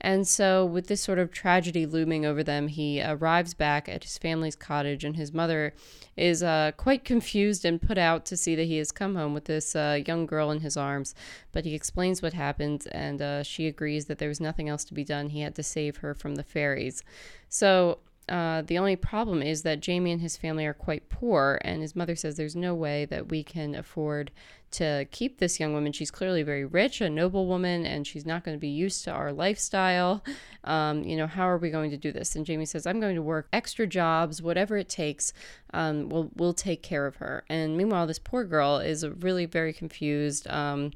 And 0.00 0.28
so, 0.28 0.64
with 0.64 0.88
this 0.88 1.00
sort 1.00 1.18
of 1.18 1.32
tragedy 1.32 1.86
looming 1.86 2.26
over 2.26 2.42
them, 2.42 2.68
he 2.68 3.02
arrives 3.02 3.54
back 3.54 3.88
at 3.88 4.04
his 4.04 4.18
family's 4.18 4.54
cottage, 4.54 5.04
and 5.04 5.16
his 5.16 5.32
mother 5.32 5.72
is 6.16 6.42
uh, 6.42 6.72
quite 6.76 7.02
confused 7.02 7.64
and 7.64 7.80
put 7.80 7.96
out 7.96 8.26
to 8.26 8.36
see 8.36 8.54
that 8.54 8.64
he 8.64 8.76
has 8.76 8.92
come 8.92 9.14
home 9.14 9.32
with 9.32 9.46
this 9.46 9.74
uh, 9.74 9.98
young 10.06 10.26
girl 10.26 10.50
in 10.50 10.60
his 10.60 10.76
arms. 10.76 11.14
But 11.50 11.64
he 11.64 11.74
explains 11.74 12.20
what 12.20 12.34
happened, 12.34 12.86
and 12.92 13.22
uh, 13.22 13.42
she 13.42 13.66
agrees 13.66 14.04
that 14.06 14.18
there 14.18 14.28
was 14.28 14.40
nothing 14.40 14.68
else 14.68 14.84
to 14.84 14.94
be 14.94 15.04
done. 15.04 15.30
He 15.30 15.40
had 15.40 15.54
to 15.54 15.62
save 15.62 15.98
her 15.98 16.14
from 16.14 16.34
the 16.34 16.44
fairies. 16.44 17.02
So, 17.48 17.98
uh, 18.28 18.62
the 18.62 18.76
only 18.76 18.96
problem 18.96 19.40
is 19.40 19.62
that 19.62 19.80
Jamie 19.80 20.10
and 20.10 20.20
his 20.20 20.36
family 20.36 20.66
are 20.66 20.74
quite 20.74 21.08
poor, 21.08 21.60
and 21.62 21.80
his 21.80 21.94
mother 21.94 22.16
says 22.16 22.36
there's 22.36 22.56
no 22.56 22.74
way 22.74 23.04
that 23.04 23.28
we 23.28 23.44
can 23.44 23.74
afford 23.74 24.32
to 24.72 25.06
keep 25.10 25.38
this 25.38 25.58
young 25.58 25.72
woman. 25.72 25.92
She's 25.92 26.10
clearly 26.10 26.42
very 26.42 26.64
rich, 26.64 27.00
a 27.00 27.08
noble 27.08 27.46
woman, 27.46 27.86
and 27.86 28.06
she's 28.06 28.26
not 28.26 28.44
going 28.44 28.56
to 28.56 28.60
be 28.60 28.68
used 28.68 29.04
to 29.04 29.10
our 29.10 29.32
lifestyle. 29.32 30.24
Um, 30.64 31.04
you 31.04 31.16
know, 31.16 31.26
how 31.26 31.48
are 31.48 31.58
we 31.58 31.70
going 31.70 31.90
to 31.90 31.96
do 31.96 32.12
this? 32.12 32.36
And 32.36 32.44
Jamie 32.44 32.66
says, 32.66 32.86
I'm 32.86 33.00
going 33.00 33.14
to 33.16 33.22
work 33.22 33.48
extra 33.52 33.86
jobs, 33.86 34.42
whatever 34.42 34.76
it 34.76 34.88
takes. 34.88 35.32
Um, 35.72 36.08
we'll 36.08 36.30
we'll 36.36 36.54
take 36.54 36.82
care 36.82 37.06
of 37.06 37.16
her. 37.16 37.44
And 37.48 37.76
meanwhile, 37.76 38.06
this 38.06 38.18
poor 38.18 38.44
girl 38.44 38.78
is 38.78 39.06
really 39.06 39.46
very 39.46 39.72
confused. 39.72 40.48
Um, 40.48 40.92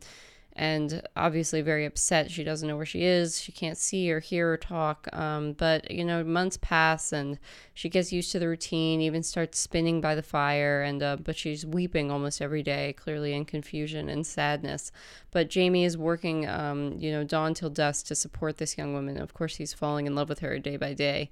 and 0.54 1.02
obviously 1.16 1.62
very 1.62 1.84
upset. 1.84 2.30
She 2.30 2.44
doesn't 2.44 2.66
know 2.66 2.76
where 2.76 2.86
she 2.86 3.04
is. 3.04 3.40
She 3.40 3.52
can't 3.52 3.78
see 3.78 4.10
or 4.10 4.20
hear 4.20 4.52
or 4.52 4.56
talk. 4.56 5.08
Um, 5.14 5.52
but, 5.52 5.90
you 5.90 6.04
know, 6.04 6.24
months 6.24 6.58
pass 6.60 7.12
and 7.12 7.38
she 7.72 7.88
gets 7.88 8.12
used 8.12 8.32
to 8.32 8.38
the 8.38 8.48
routine, 8.48 9.00
even 9.00 9.22
starts 9.22 9.58
spinning 9.58 10.00
by 10.00 10.14
the 10.14 10.22
fire. 10.22 10.82
And, 10.82 11.02
uh, 11.02 11.16
but 11.16 11.36
she's 11.36 11.64
weeping 11.64 12.10
almost 12.10 12.42
every 12.42 12.62
day, 12.62 12.94
clearly 12.94 13.32
in 13.32 13.44
confusion 13.44 14.08
and 14.08 14.26
sadness. 14.26 14.92
But 15.30 15.48
Jamie 15.48 15.84
is 15.84 15.96
working, 15.96 16.48
um, 16.48 16.96
you 16.98 17.12
know, 17.12 17.24
dawn 17.24 17.54
till 17.54 17.70
dusk 17.70 18.06
to 18.06 18.14
support 18.14 18.58
this 18.58 18.76
young 18.76 18.92
woman. 18.92 19.18
Of 19.18 19.34
course, 19.34 19.56
he's 19.56 19.72
falling 19.72 20.06
in 20.06 20.14
love 20.14 20.28
with 20.28 20.40
her 20.40 20.58
day 20.58 20.76
by 20.76 20.94
day. 20.94 21.30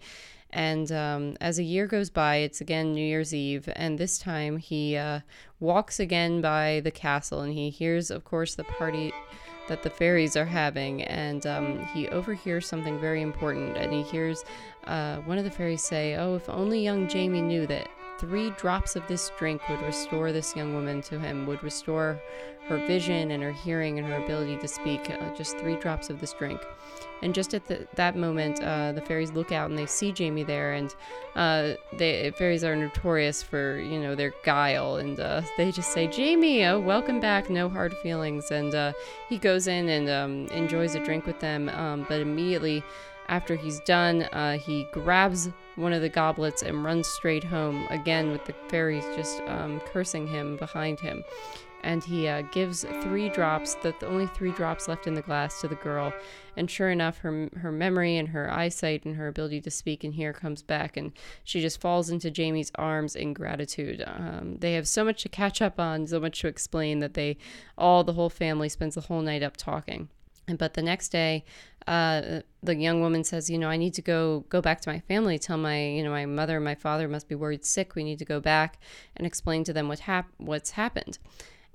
And 0.50 0.90
um, 0.92 1.36
as 1.40 1.58
a 1.58 1.62
year 1.62 1.86
goes 1.86 2.10
by, 2.10 2.36
it's 2.36 2.60
again 2.60 2.94
New 2.94 3.04
Year's 3.04 3.34
Eve, 3.34 3.68
and 3.76 3.98
this 3.98 4.18
time 4.18 4.56
he 4.56 4.96
uh, 4.96 5.20
walks 5.60 6.00
again 6.00 6.40
by 6.40 6.80
the 6.82 6.90
castle 6.90 7.40
and 7.40 7.52
he 7.52 7.68
hears, 7.70 8.10
of 8.10 8.24
course, 8.24 8.54
the 8.54 8.64
party 8.64 9.12
that 9.68 9.82
the 9.82 9.90
fairies 9.90 10.36
are 10.36 10.46
having. 10.46 11.02
And 11.02 11.46
um, 11.46 11.86
he 11.92 12.08
overhears 12.08 12.66
something 12.66 12.98
very 12.98 13.22
important, 13.22 13.76
and 13.76 13.92
he 13.92 14.02
hears 14.02 14.44
uh, 14.84 15.18
one 15.18 15.38
of 15.38 15.44
the 15.44 15.50
fairies 15.50 15.82
say, 15.82 16.16
Oh, 16.16 16.36
if 16.36 16.48
only 16.48 16.82
young 16.82 17.08
Jamie 17.08 17.42
knew 17.42 17.66
that 17.66 17.88
three 18.18 18.50
drops 18.50 18.96
of 18.96 19.06
this 19.06 19.30
drink 19.38 19.60
would 19.68 19.80
restore 19.82 20.32
this 20.32 20.56
young 20.56 20.74
woman 20.74 21.00
to 21.02 21.20
him, 21.20 21.46
would 21.46 21.62
restore 21.62 22.20
her 22.66 22.78
vision 22.86 23.30
and 23.30 23.42
her 23.42 23.52
hearing 23.52 23.98
and 23.98 24.08
her 24.08 24.24
ability 24.24 24.56
to 24.56 24.68
speak. 24.68 25.10
Uh, 25.10 25.34
just 25.36 25.56
three 25.58 25.76
drops 25.76 26.10
of 26.10 26.20
this 26.20 26.32
drink. 26.32 26.60
And 27.22 27.34
just 27.34 27.52
at 27.54 27.66
the, 27.66 27.86
that 27.96 28.16
moment, 28.16 28.62
uh, 28.62 28.92
the 28.92 29.00
fairies 29.00 29.32
look 29.32 29.50
out 29.50 29.70
and 29.70 29.78
they 29.78 29.86
see 29.86 30.12
Jamie 30.12 30.44
there, 30.44 30.74
and 30.74 30.94
uh, 31.34 31.74
they 31.96 32.30
fairies 32.36 32.62
are 32.62 32.76
notorious 32.76 33.42
for 33.42 33.80
you 33.80 33.98
know 33.98 34.14
their 34.14 34.32
guile, 34.44 34.96
and 34.96 35.18
uh, 35.18 35.42
they 35.56 35.72
just 35.72 35.92
say, 35.92 36.06
"Jamie, 36.06 36.64
oh, 36.64 36.78
welcome 36.78 37.18
back, 37.18 37.50
no 37.50 37.68
hard 37.68 37.96
feelings." 37.98 38.50
And 38.50 38.74
uh, 38.74 38.92
he 39.28 39.36
goes 39.36 39.66
in 39.66 39.88
and 39.88 40.08
um, 40.08 40.46
enjoys 40.56 40.94
a 40.94 41.04
drink 41.04 41.26
with 41.26 41.40
them, 41.40 41.68
um, 41.70 42.06
but 42.08 42.20
immediately 42.20 42.84
after 43.28 43.56
he's 43.56 43.80
done, 43.80 44.22
uh, 44.32 44.56
he 44.56 44.86
grabs 44.92 45.50
one 45.76 45.92
of 45.92 46.00
the 46.00 46.08
goblets 46.08 46.62
and 46.62 46.82
runs 46.82 47.06
straight 47.06 47.44
home, 47.44 47.86
again 47.90 48.30
with 48.30 48.44
the 48.46 48.54
fairies 48.68 49.04
just 49.14 49.40
um, 49.42 49.80
cursing 49.80 50.26
him 50.26 50.56
behind 50.56 50.98
him. 51.00 51.22
And 51.84 52.02
he 52.02 52.26
uh, 52.26 52.42
gives 52.42 52.84
three 53.02 53.28
drops, 53.28 53.74
the, 53.76 53.94
the 54.00 54.08
only 54.08 54.26
three 54.26 54.50
drops 54.50 54.88
left 54.88 55.06
in 55.06 55.14
the 55.14 55.22
glass, 55.22 55.60
to 55.60 55.68
the 55.68 55.76
girl. 55.76 56.12
And 56.56 56.68
sure 56.68 56.90
enough, 56.90 57.18
her, 57.18 57.48
her 57.56 57.70
memory 57.70 58.16
and 58.16 58.28
her 58.28 58.50
eyesight 58.52 59.04
and 59.04 59.14
her 59.14 59.28
ability 59.28 59.60
to 59.60 59.70
speak 59.70 60.02
and 60.02 60.14
hear 60.14 60.32
comes 60.32 60.60
back, 60.60 60.96
and 60.96 61.12
she 61.44 61.60
just 61.60 61.80
falls 61.80 62.10
into 62.10 62.32
Jamie's 62.32 62.72
arms 62.74 63.14
in 63.14 63.32
gratitude. 63.32 64.02
Um, 64.04 64.56
they 64.58 64.72
have 64.74 64.88
so 64.88 65.04
much 65.04 65.22
to 65.22 65.28
catch 65.28 65.62
up 65.62 65.78
on, 65.78 66.08
so 66.08 66.18
much 66.18 66.40
to 66.40 66.48
explain 66.48 66.98
that 66.98 67.14
they 67.14 67.36
all, 67.76 68.02
the 68.02 68.14
whole 68.14 68.30
family, 68.30 68.68
spends 68.68 68.96
the 68.96 69.02
whole 69.02 69.22
night 69.22 69.44
up 69.44 69.56
talking. 69.56 70.08
But 70.48 70.74
the 70.74 70.82
next 70.82 71.10
day, 71.10 71.44
uh, 71.86 72.40
the 72.62 72.74
young 72.74 73.00
woman 73.00 73.22
says, 73.22 73.48
"You 73.48 73.58
know, 73.58 73.68
I 73.68 73.76
need 73.76 73.94
to 73.94 74.02
go 74.02 74.46
go 74.48 74.60
back 74.60 74.80
to 74.80 74.90
my 74.90 74.98
family. 75.00 75.38
Tell 75.38 75.58
my, 75.58 75.86
you 75.86 76.02
know, 76.02 76.10
my 76.10 76.26
mother 76.26 76.56
and 76.56 76.64
my 76.64 76.74
father 76.74 77.06
must 77.06 77.28
be 77.28 77.34
worried 77.34 77.64
sick. 77.64 77.94
We 77.94 78.02
need 78.02 78.18
to 78.18 78.24
go 78.24 78.40
back 78.40 78.80
and 79.14 79.26
explain 79.26 79.62
to 79.64 79.72
them 79.72 79.88
what 79.88 80.00
hap- 80.00 80.32
what's 80.38 80.72
happened." 80.72 81.18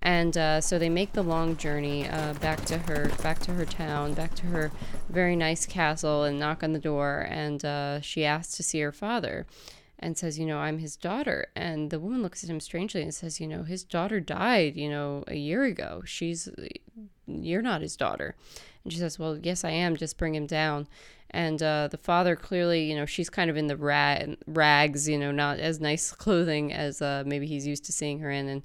And 0.04 0.38
uh, 0.38 0.62
so 0.62 0.78
they 0.78 0.90
make 0.90 1.14
the 1.14 1.24
long 1.24 1.58
journey 1.58 2.08
uh, 2.08 2.34
back 2.36 2.64
to 2.66 2.78
her, 2.78 3.10
back 3.24 3.40
to 3.40 3.54
her 3.54 3.66
town, 3.66 4.14
back 4.14 4.36
to 4.36 4.48
her 4.48 4.72
very 5.10 5.36
nice 5.36 5.66
castle, 5.66 6.24
and 6.24 6.40
knock 6.40 6.62
on 6.62 6.74
the 6.74 6.80
door. 6.80 7.26
And 7.30 7.64
uh, 7.64 8.02
she 8.02 8.26
asks 8.26 8.56
to 8.58 8.64
see 8.64 8.82
her 8.82 8.92
father, 8.92 9.48
and 9.98 10.18
says, 10.18 10.38
"You 10.38 10.46
know, 10.46 10.58
I'm 10.60 10.80
his 10.80 10.98
daughter." 10.98 11.48
And 11.56 11.90
the 11.90 12.02
woman 12.02 12.22
looks 12.22 12.44
at 12.44 12.50
him 12.50 12.60
strangely 12.60 13.02
and 13.02 13.16
says, 13.16 13.40
"You 13.40 13.48
know, 13.48 13.64
his 13.64 13.86
daughter 13.86 14.20
died. 14.20 14.76
You 14.76 14.90
know, 14.90 15.24
a 15.28 15.36
year 15.36 15.64
ago. 15.64 16.04
She's 16.06 16.50
you're 17.26 17.62
not 17.62 17.82
his 17.82 17.96
daughter. 17.96 18.36
And 18.84 18.92
she 18.92 19.00
says, 19.00 19.18
Well, 19.18 19.38
yes, 19.38 19.64
I 19.64 19.72
am. 19.72 19.96
Just 19.96 20.18
bring 20.18 20.36
him 20.36 20.48
down. 20.48 20.88
And 21.32 21.62
uh, 21.64 21.88
the 21.90 21.98
father 21.98 22.36
clearly, 22.36 22.84
you 22.84 22.96
know, 22.96 23.06
she's 23.06 23.30
kind 23.30 23.50
of 23.50 23.58
in 23.58 23.68
the 23.68 23.78
rag, 23.78 24.38
rags, 24.46 25.10
you 25.10 25.18
know, 25.18 25.32
not 25.32 25.60
as 25.60 25.80
nice 25.80 26.12
clothing 26.12 26.72
as 26.72 27.02
uh, 27.02 27.24
maybe 27.26 27.48
he's 27.48 27.66
used 27.66 27.86
to 27.86 27.92
seeing 27.92 28.20
her 28.20 28.30
in, 28.30 28.48
and 28.48 28.62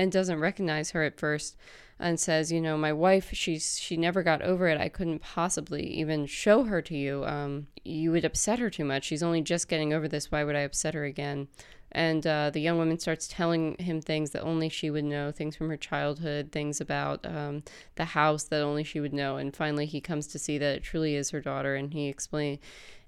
and 0.00 0.10
doesn't 0.10 0.40
recognize 0.40 0.92
her 0.92 1.02
at 1.02 1.20
first, 1.20 1.58
and 1.98 2.18
says, 2.18 2.50
you 2.50 2.58
know, 2.58 2.78
my 2.78 2.90
wife, 2.90 3.28
she's 3.34 3.78
she 3.78 3.98
never 3.98 4.22
got 4.22 4.40
over 4.40 4.66
it. 4.66 4.80
I 4.80 4.88
couldn't 4.88 5.18
possibly 5.18 5.86
even 5.88 6.24
show 6.24 6.64
her 6.64 6.80
to 6.80 6.96
you. 6.96 7.22
Um, 7.26 7.66
you 7.84 8.10
would 8.12 8.24
upset 8.24 8.60
her 8.60 8.70
too 8.70 8.86
much. 8.86 9.04
She's 9.04 9.22
only 9.22 9.42
just 9.42 9.68
getting 9.68 9.92
over 9.92 10.08
this. 10.08 10.32
Why 10.32 10.42
would 10.42 10.56
I 10.56 10.60
upset 10.60 10.94
her 10.94 11.04
again? 11.04 11.48
And 11.92 12.26
uh, 12.26 12.48
the 12.48 12.60
young 12.62 12.78
woman 12.78 12.98
starts 12.98 13.28
telling 13.28 13.76
him 13.78 14.00
things 14.00 14.30
that 14.30 14.40
only 14.40 14.70
she 14.70 14.88
would 14.88 15.04
know, 15.04 15.32
things 15.32 15.54
from 15.54 15.68
her 15.68 15.76
childhood, 15.76 16.50
things 16.50 16.80
about 16.80 17.26
um, 17.26 17.64
the 17.96 18.06
house 18.06 18.44
that 18.44 18.62
only 18.62 18.84
she 18.84 19.00
would 19.00 19.12
know. 19.12 19.36
And 19.36 19.54
finally, 19.54 19.84
he 19.84 20.00
comes 20.00 20.26
to 20.28 20.38
see 20.38 20.56
that 20.56 20.76
it 20.76 20.82
truly 20.82 21.14
is 21.14 21.28
her 21.30 21.42
daughter, 21.42 21.74
and 21.74 21.92
he 21.92 22.08
explain, 22.08 22.58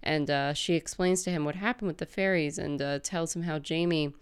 and 0.03 0.29
uh, 0.29 0.53
she 0.53 0.75
explains 0.75 1.23
to 1.23 1.31
him 1.31 1.47
what 1.47 1.55
happened 1.55 1.87
with 1.89 1.99
the 1.99 2.07
fairies, 2.07 2.59
and 2.59 2.83
uh, 2.83 2.99
tells 2.99 3.35
him 3.35 3.45
how 3.45 3.59
Jamie 3.59 4.13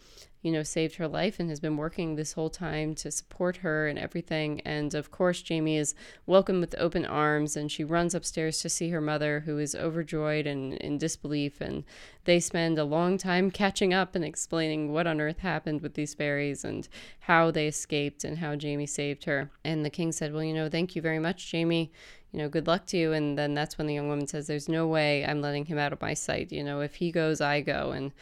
you 0.43 0.51
know, 0.51 0.63
saved 0.63 0.97
her 0.97 1.07
life 1.07 1.39
and 1.39 1.51
has 1.51 1.61
been 1.61 1.77
working 1.77 2.15
this 2.15 2.33
whole 2.33 2.49
time 2.49 2.95
to 2.95 3.11
support 3.11 3.59
her 3.59 3.87
and 3.87 3.99
everything. 3.99 4.61
And 4.61 4.95
of 4.95 5.11
course, 5.11 5.43
Jamie 5.43 5.77
is 5.77 5.95
welcomed 6.27 6.61
with 6.61 6.75
open 6.79 7.05
arms 7.05 7.57
and 7.57 7.71
she 7.71 7.85
runs 7.85 8.15
upstairs 8.15 8.61
to 8.61 8.71
see 8.71 8.89
her 8.91 9.01
mother, 9.01 9.41
who 9.41 9.59
is 9.59 9.75
overjoyed 9.75 10.47
and 10.47 10.75
in 10.75 10.97
disbelief. 10.97 11.61
And 11.61 11.85
they 12.25 12.41
spend 12.41 12.79
a 12.79 12.85
long 12.85 13.19
time 13.19 13.51
catching 13.51 13.93
up 13.93 14.15
and 14.15 14.25
explaining 14.25 14.93
what 14.93 15.07
on 15.07 15.21
earth 15.21 15.39
happened 15.39 15.83
with 15.83 15.95
these 15.95 16.15
fairies 16.15 16.65
and 16.65 16.89
how 17.21 17.51
they 17.51 17.67
escaped 17.67 18.25
and 18.25 18.39
how 18.39 18.57
Jamie 18.57 18.87
saved 18.87 19.25
her. 19.25 19.51
And 19.65 19.85
the 19.85 19.91
king 19.91 20.11
said, 20.11 20.33
Well, 20.33 20.45
you 20.45 20.55
know, 20.55 20.71
thank 20.71 20.97
you 20.97 21.03
very 21.03 21.19
much, 21.19 21.51
Jamie 21.51 21.93
you 22.33 22.39
know, 22.39 22.49
good 22.49 22.67
luck 22.67 22.87
to 22.87 22.97
you. 22.97 23.13
And 23.13 23.37
then 23.37 23.55
that's 23.55 23.79
when 23.79 23.87
the 23.87 23.95
young 23.95 24.09
woman 24.09 24.27
says, 24.27 24.47
There's 24.47 24.69
no 24.69 24.87
way 24.87 25.25
I'm 25.25 25.41
letting 25.41 25.67
him 25.67 25.79
out 25.79 25.93
of 25.93 26.01
my 26.01 26.15
sight. 26.15 26.53
You 26.53 26.65
know, 26.65 26.81
if 26.81 26.97
he 26.97 27.11
goes, 27.11 27.41
I 27.41 27.61
go. 27.61 27.91
And 27.91 28.13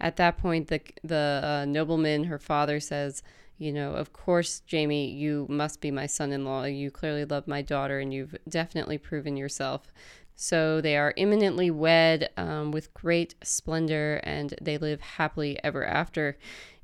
at 0.00 0.16
that 0.16 0.38
point, 0.38 0.68
the, 0.68 0.80
the 1.04 1.40
uh, 1.42 1.64
nobleman, 1.66 2.24
her 2.24 2.38
father, 2.38 2.80
says, 2.80 3.22
You 3.58 3.72
know, 3.72 3.92
of 3.92 4.12
course, 4.12 4.60
Jamie, 4.66 5.10
you 5.10 5.46
must 5.48 5.80
be 5.80 5.90
my 5.90 6.06
son 6.06 6.32
in 6.32 6.44
law. 6.44 6.64
You 6.64 6.90
clearly 6.90 7.24
love 7.24 7.46
my 7.46 7.62
daughter, 7.62 7.98
and 7.98 8.12
you've 8.12 8.36
definitely 8.48 8.98
proven 8.98 9.36
yourself. 9.36 9.92
So 10.40 10.80
they 10.80 10.96
are 10.96 11.14
imminently 11.16 11.68
wed 11.68 12.30
um, 12.36 12.70
with 12.70 12.94
great 12.94 13.34
splendor 13.42 14.20
and 14.22 14.54
they 14.62 14.78
live 14.78 15.00
happily 15.00 15.58
ever 15.64 15.84
after. 15.84 16.38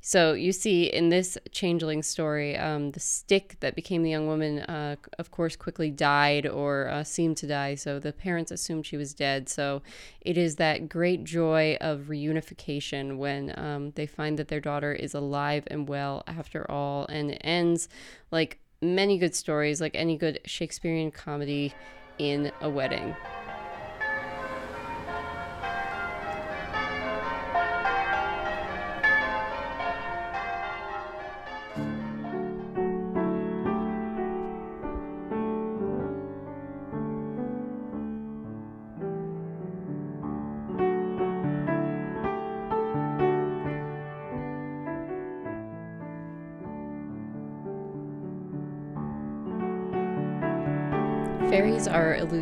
So 0.07 0.33
you 0.33 0.51
see 0.51 0.83
in 0.83 1.09
this 1.09 1.35
changeling 1.49 2.03
story, 2.03 2.55
um, 2.55 2.91
the 2.91 2.99
stick 2.99 3.57
that 3.61 3.73
became 3.73 4.03
the 4.03 4.11
young 4.11 4.27
woman, 4.27 4.59
uh, 4.59 4.97
of 5.17 5.31
course, 5.31 5.55
quickly 5.55 5.89
died 5.89 6.45
or 6.45 6.89
uh, 6.89 7.03
seemed 7.03 7.37
to 7.37 7.47
die. 7.47 7.73
So 7.73 7.97
the 7.97 8.13
parents 8.13 8.51
assumed 8.51 8.85
she 8.85 8.97
was 8.97 9.15
dead. 9.15 9.49
So 9.49 9.81
it 10.21 10.37
is 10.37 10.57
that 10.57 10.89
great 10.89 11.23
joy 11.23 11.79
of 11.81 12.01
reunification 12.01 13.17
when 13.17 13.57
um, 13.57 13.93
they 13.95 14.05
find 14.05 14.37
that 14.37 14.47
their 14.47 14.59
daughter 14.59 14.93
is 14.93 15.15
alive 15.15 15.63
and 15.71 15.89
well 15.89 16.23
after 16.27 16.69
all. 16.69 17.07
And 17.07 17.31
it 17.31 17.41
ends 17.43 17.89
like 18.29 18.59
many 18.83 19.17
good 19.17 19.33
stories, 19.33 19.81
like 19.81 19.95
any 19.95 20.17
good 20.17 20.39
Shakespearean 20.45 21.09
comedy, 21.09 21.73
in 22.19 22.51
a 22.61 22.69
wedding. 22.69 23.15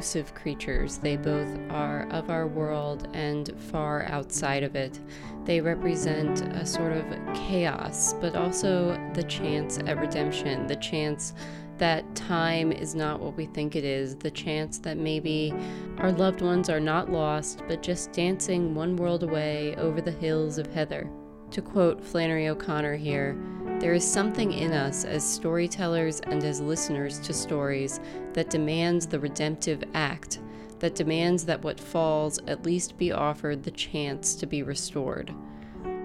Elusive 0.04 0.36
creatures. 0.36 0.98
They 0.98 1.16
both 1.16 1.48
are 1.70 2.10
of 2.10 2.30
our 2.30 2.46
world 2.46 3.08
and 3.14 3.58
far 3.72 4.04
outside 4.08 4.62
of 4.62 4.76
it. 4.76 5.00
They 5.46 5.62
represent 5.62 6.42
a 6.42 6.66
sort 6.66 6.92
of 6.92 7.06
chaos, 7.34 8.12
but 8.20 8.36
also 8.36 9.00
the 9.14 9.24
chance 9.24 9.78
at 9.78 9.98
redemption, 9.98 10.68
the 10.68 10.76
chance 10.76 11.34
that 11.78 12.04
time 12.16 12.74
is 12.74 12.96
not 12.96 13.22
what 13.22 13.38
we 13.38 13.46
think 13.46 13.78
it 13.78 13.86
is, 13.86 14.18
the 14.18 14.30
chance 14.30 14.78
that 14.80 14.98
maybe 14.98 15.54
our 16.00 16.12
loved 16.12 16.42
ones 16.42 16.70
are 16.70 16.82
not 16.82 17.10
lost, 17.10 17.62
but 17.70 17.82
just 17.82 18.12
dancing 18.12 18.76
one 18.76 18.98
world 18.98 19.24
away 19.24 19.74
over 19.78 20.02
the 20.02 20.12
hills 20.12 20.58
of 20.58 20.68
heather. 20.74 21.10
To 21.52 21.62
quote 21.62 22.04
Flannery 22.04 22.50
O'Connor 22.50 22.98
here, 22.98 23.38
there 23.84 23.94
is 23.94 24.10
something 24.10 24.54
in 24.54 24.72
us 24.72 25.04
as 25.04 25.30
storytellers 25.30 26.22
and 26.22 26.42
as 26.46 26.62
listeners 26.62 27.20
to 27.20 27.34
stories 27.34 28.00
that 28.32 28.50
demands 28.50 29.06
the 29.06 29.20
redemptive 29.20 29.84
act, 29.94 30.40
that 30.80 30.96
demands 30.96 31.44
that 31.44 31.62
what 31.66 31.78
falls 31.78 32.40
at 32.48 32.64
least 32.64 32.98
be 32.98 33.12
offered 33.12 33.62
the 33.62 33.72
chance 33.72 34.36
to 34.36 34.46
be 34.46 34.64
restored. 34.64 35.36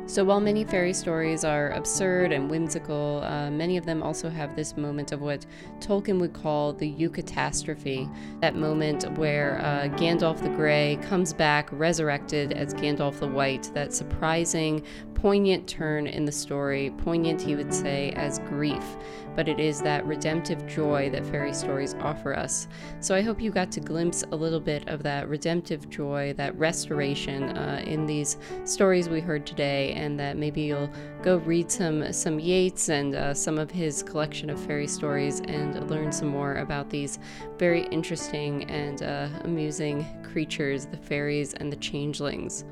So, 0.08 0.24
while 0.24 0.40
many 0.40 0.64
fairy 0.64 0.94
stories 0.94 1.44
are 1.44 1.72
absurd 1.72 2.32
and 2.32 2.50
whimsical, 2.50 3.20
uh, 3.24 3.50
many 3.50 3.76
of 3.76 3.84
them 3.84 4.02
also 4.02 4.30
have 4.30 4.56
this 4.56 4.74
moment 4.74 5.12
of 5.12 5.20
what 5.20 5.44
Tolkien 5.80 6.18
would 6.18 6.32
call 6.32 6.72
the 6.72 6.90
eucatastrophe 6.90 8.10
that 8.40 8.56
moment 8.56 9.04
where 9.18 9.60
uh, 9.60 9.94
Gandalf 9.98 10.42
the 10.42 10.48
Grey 10.48 10.98
comes 11.02 11.34
back 11.34 11.68
resurrected 11.72 12.54
as 12.54 12.72
Gandalf 12.72 13.18
the 13.18 13.28
White, 13.28 13.70
that 13.74 13.92
surprising, 13.92 14.82
poignant 15.20 15.66
turn 15.66 16.06
in 16.06 16.24
the 16.24 16.30
story, 16.30 16.90
poignant, 16.98 17.42
he 17.42 17.56
would 17.56 17.74
say, 17.74 18.12
as 18.12 18.38
grief, 18.40 18.96
but 19.34 19.48
it 19.48 19.58
is 19.58 19.82
that 19.82 20.06
redemptive 20.06 20.64
joy 20.68 21.10
that 21.10 21.26
fairy 21.26 21.52
stories 21.52 21.94
offer 22.00 22.34
us. 22.34 22.68
So 23.00 23.16
I 23.16 23.22
hope 23.22 23.40
you 23.40 23.50
got 23.50 23.72
to 23.72 23.80
glimpse 23.80 24.22
a 24.30 24.36
little 24.36 24.60
bit 24.60 24.86
of 24.88 25.02
that 25.02 25.28
redemptive 25.28 25.90
joy, 25.90 26.34
that 26.36 26.56
restoration 26.56 27.56
uh, 27.56 27.82
in 27.84 28.06
these 28.06 28.38
stories 28.64 29.08
we 29.08 29.20
heard 29.20 29.44
today, 29.44 29.92
and 29.94 30.18
that 30.20 30.36
maybe 30.36 30.62
you'll 30.62 30.90
go 31.22 31.38
read 31.38 31.70
some 31.70 32.12
some 32.12 32.38
Yeats 32.38 32.88
and 32.88 33.16
uh, 33.16 33.34
some 33.34 33.58
of 33.58 33.72
his 33.72 34.04
collection 34.04 34.48
of 34.50 34.60
fairy 34.60 34.86
stories 34.86 35.40
and 35.40 35.90
learn 35.90 36.12
some 36.12 36.28
more 36.28 36.56
about 36.58 36.90
these 36.90 37.18
very 37.58 37.86
interesting 37.86 38.70
and 38.70 39.02
uh, 39.02 39.28
amusing 39.42 40.06
creatures, 40.22 40.86
the 40.86 40.96
fairies 40.96 41.54
and 41.54 41.72
the 41.72 41.76
changelings. 41.76 42.64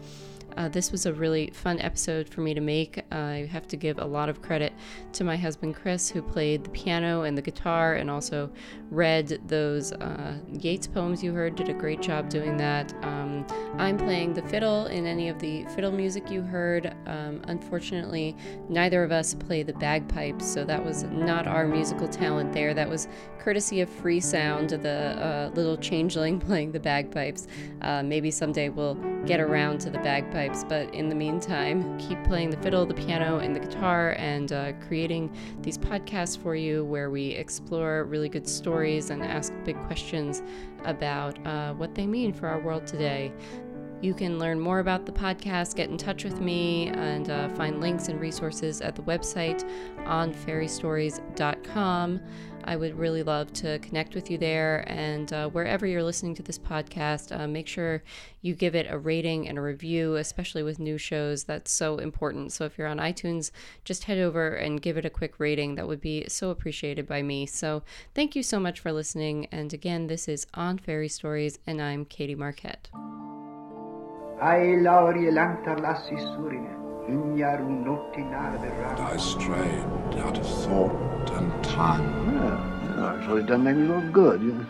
Uh, 0.56 0.68
this 0.68 0.90
was 0.90 1.06
a 1.06 1.12
really 1.12 1.50
fun 1.50 1.78
episode 1.80 2.28
for 2.28 2.40
me 2.40 2.54
to 2.54 2.60
make. 2.60 3.02
I 3.12 3.48
have 3.50 3.68
to 3.68 3.76
give 3.76 3.98
a 3.98 4.04
lot 4.04 4.28
of 4.28 4.42
credit 4.42 4.72
to 5.12 5.24
my 5.24 5.36
husband 5.36 5.74
Chris, 5.74 6.08
who 6.08 6.22
played 6.22 6.64
the 6.64 6.70
piano 6.70 7.22
and 7.22 7.36
the 7.36 7.42
guitar 7.42 7.94
and 7.94 8.10
also 8.10 8.50
read 8.90 9.40
those 9.46 9.92
uh, 9.92 10.38
Yeats 10.60 10.86
poems 10.86 11.22
you 11.22 11.32
heard, 11.32 11.56
did 11.56 11.68
a 11.68 11.74
great 11.74 12.00
job 12.00 12.28
doing 12.28 12.56
that. 12.56 12.94
Um, 13.02 13.46
I'm 13.78 13.98
playing 13.98 14.34
the 14.34 14.42
fiddle 14.42 14.86
in 14.86 15.06
any 15.06 15.28
of 15.28 15.38
the 15.38 15.64
fiddle 15.74 15.92
music 15.92 16.30
you 16.30 16.42
heard. 16.42 16.94
Um, 17.06 17.42
unfortunately, 17.48 18.36
neither 18.68 19.04
of 19.04 19.12
us 19.12 19.34
play 19.34 19.62
the 19.62 19.74
bagpipes, 19.74 20.46
so 20.46 20.64
that 20.64 20.82
was 20.82 21.04
not 21.04 21.46
our 21.46 21.66
musical 21.66 22.08
talent 22.08 22.52
there. 22.52 22.74
That 22.74 22.88
was 22.88 23.08
courtesy 23.46 23.80
of 23.80 23.88
Free 23.88 24.18
Sound, 24.18 24.70
the 24.70 24.88
uh, 24.88 25.50
little 25.54 25.76
changeling 25.76 26.40
playing 26.46 26.72
the 26.72 26.80
bagpipes. 26.80 27.46
Uh, 27.80 28.02
maybe 28.02 28.28
someday 28.28 28.70
we'll 28.70 28.96
get 29.24 29.38
around 29.38 29.80
to 29.82 29.90
the 29.90 29.98
bagpipes, 29.98 30.45
but 30.68 30.92
in 30.94 31.08
the 31.08 31.14
meantime, 31.14 31.98
keep 31.98 32.22
playing 32.24 32.50
the 32.50 32.56
fiddle, 32.58 32.86
the 32.86 32.94
piano, 32.94 33.38
and 33.38 33.54
the 33.54 33.60
guitar, 33.60 34.14
and 34.18 34.52
uh, 34.52 34.72
creating 34.86 35.34
these 35.62 35.78
podcasts 35.78 36.38
for 36.38 36.54
you 36.54 36.84
where 36.84 37.10
we 37.10 37.30
explore 37.30 38.04
really 38.04 38.28
good 38.28 38.48
stories 38.48 39.10
and 39.10 39.22
ask 39.22 39.52
big 39.64 39.76
questions 39.86 40.42
about 40.84 41.44
uh, 41.46 41.72
what 41.74 41.94
they 41.94 42.06
mean 42.06 42.32
for 42.32 42.48
our 42.48 42.60
world 42.60 42.86
today. 42.86 43.32
You 44.02 44.12
can 44.12 44.38
learn 44.38 44.60
more 44.60 44.80
about 44.80 45.06
the 45.06 45.12
podcast, 45.12 45.74
get 45.74 45.88
in 45.88 45.96
touch 45.96 46.22
with 46.22 46.38
me, 46.40 46.88
and 46.88 47.30
uh, 47.30 47.48
find 47.50 47.80
links 47.80 48.08
and 48.08 48.20
resources 48.20 48.82
at 48.82 48.94
the 48.94 49.02
website 49.02 49.68
on 50.04 50.34
fairystories.com. 50.34 52.20
I 52.66 52.76
would 52.76 52.98
really 52.98 53.22
love 53.22 53.52
to 53.54 53.78
connect 53.78 54.14
with 54.14 54.30
you 54.30 54.38
there. 54.38 54.84
And 54.88 55.32
uh, 55.32 55.48
wherever 55.48 55.86
you're 55.86 56.02
listening 56.02 56.34
to 56.34 56.42
this 56.42 56.58
podcast, 56.58 57.38
uh, 57.38 57.46
make 57.46 57.68
sure 57.68 58.02
you 58.42 58.54
give 58.54 58.74
it 58.74 58.86
a 58.90 58.98
rating 58.98 59.48
and 59.48 59.56
a 59.56 59.62
review, 59.62 60.16
especially 60.16 60.62
with 60.62 60.78
new 60.78 60.98
shows. 60.98 61.44
That's 61.44 61.70
so 61.70 61.98
important. 61.98 62.52
So 62.52 62.64
if 62.64 62.76
you're 62.76 62.88
on 62.88 62.98
iTunes, 62.98 63.50
just 63.84 64.04
head 64.04 64.18
over 64.18 64.48
and 64.50 64.82
give 64.82 64.98
it 64.98 65.04
a 65.04 65.10
quick 65.10 65.38
rating. 65.38 65.76
That 65.76 65.86
would 65.86 66.00
be 66.00 66.26
so 66.28 66.50
appreciated 66.50 67.06
by 67.06 67.22
me. 67.22 67.46
So 67.46 67.82
thank 68.14 68.36
you 68.36 68.42
so 68.42 68.60
much 68.60 68.80
for 68.80 68.92
listening. 68.92 69.46
And 69.46 69.72
again, 69.72 70.08
this 70.08 70.28
is 70.28 70.46
On 70.54 70.76
Fairy 70.76 71.08
Stories, 71.08 71.58
and 71.66 71.80
I'm 71.80 72.04
Katie 72.04 72.34
Marquette. 72.34 72.88
Ai 74.38 74.76
lauri 74.82 75.30
lantar 75.32 75.80
lassi 75.80 76.14
surine, 76.14 76.68
ignaru 77.08 77.68
notti 77.84 78.20
And 78.20 79.00
I 79.00 79.16
strayed 79.16 80.20
out 80.20 80.36
of 80.36 80.46
thought 80.46 81.30
and 81.30 81.64
time. 81.64 82.04
Eh, 82.04 82.44
eh, 82.44 82.50
well, 82.50 82.60
you 82.82 82.96
know, 82.96 83.26
so 83.26 83.36
it 83.36 83.46
doesn't 83.46 83.64
make 83.64 83.76
me 83.76 83.88
look 83.88 84.12
good. 84.12 84.42
You 84.42 84.52
know. 84.52 84.66